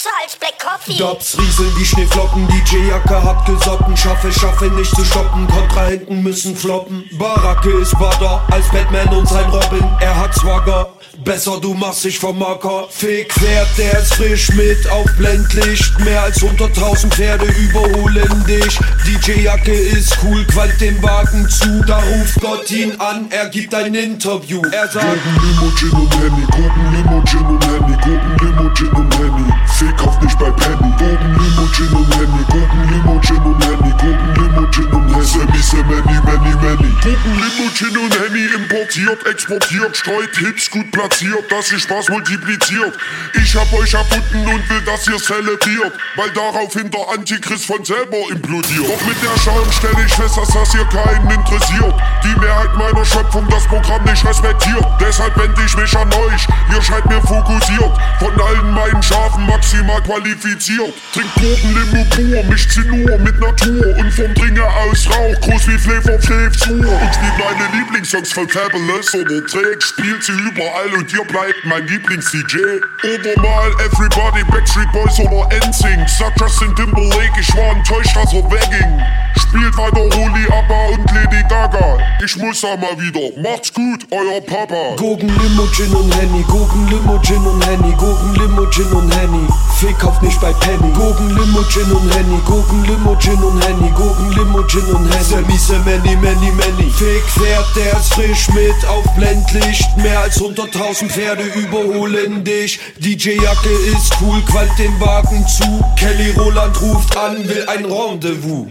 [0.04, 0.98] Als Black Coffee.
[0.98, 3.96] Dobs rieseln wie Schneeflocken, DJ-Jacke hat gesotten.
[3.96, 7.08] Schaffe, schaffe nicht zu stoppen, Kontrahenten müssen floppen.
[7.20, 9.88] Baracke ist badder als Batman und sein Robin.
[10.00, 10.92] Er hat Swagger.
[11.24, 16.24] Besser du machst dich vom Marker Fick fährt, der ist frisch mit auf Blendlicht Mehr
[16.24, 22.72] als 100.000 Pferde überholen dich DJ-Jacke ist cool, quallt den Wagen zu Da ruft Gott
[22.72, 27.24] ihn an, er gibt ein Interview Er sagt Guten Limo, Gin und Henny, guten Limo,
[27.26, 29.54] Gin und Henny, guten Limo, Gin und Henny.
[29.92, 30.94] Fick auf nicht bei Penny.
[30.98, 35.24] Guten Limo, und Henny, guten Limo, und Henny, guten Limo, und Henny.
[35.24, 36.92] Semi, Semeni, Many, Many.
[37.04, 42.98] Guten Limo, Gin und Henny, importiert, exportiert, streut Hits gut platziert, dass sich Spaß multipliziert.
[43.34, 48.18] Ich hab euch erfunden und will, dass ihr zelebriert, weil daraufhin der Antichrist von selber
[48.30, 48.88] implodiert.
[48.88, 51.94] Doch mit der Schauen stell ich fest, dass das hier keinen interessiert.
[52.24, 54.86] Die Mehrheit meiner Schöpfung das Programm nicht respektiert.
[55.00, 57.92] Deshalb wende ich mich an euch, ihr scheint mir fokussiert.
[58.20, 59.46] Von allen meinen Schafen
[59.82, 60.94] maximal qualifiziert.
[61.14, 63.98] Trink Gurkenlimo pur, mischt sie nur mit Natur.
[63.98, 66.74] Und vom Dringe aus Rauch, groß wie Flavor Flav zu.
[66.74, 71.86] Und wie meine Lieblingssongs von Fabulous oder Drake, spielt sie überall und ihr bleibt mein
[71.88, 72.58] Lieblings-DJ.
[73.04, 76.10] Oder mal Everybody, Backstreet Boys oder NSYNC.
[76.10, 79.02] Sagt Justin Timberlake, ich war enttäuscht, dass er wegging.
[79.38, 81.98] Spielt weiter Ruli Abba und Lady Gaga.
[82.24, 83.42] Ich muss da mal wieder.
[83.42, 84.96] Macht's gut, euer Papa.
[84.96, 89.48] Gurken, Limo, Gin und Henny, Gurken, Limo, Gin und Henny, Gurken, Limo, Gin und Henny.
[89.80, 90.92] Fick auf nicht bei Penny.
[90.94, 95.24] Gurken, Limo, Gin und Henny, Gurken, Limo, Gin und Henny, Gurken, Limo, Gin und Henny.
[95.24, 96.90] Sammy, Semeni, Many, Many.
[96.92, 99.98] Fick fährt, der ist frisch mit auf Blendlicht.
[99.98, 102.80] Mehr als 100.000 Pferde überholen dich.
[103.00, 105.84] DJ-Jacke ist cool, quallt den Wagen zu.
[105.96, 108.68] Kelly Roland ruft an, will ein Rendezvous.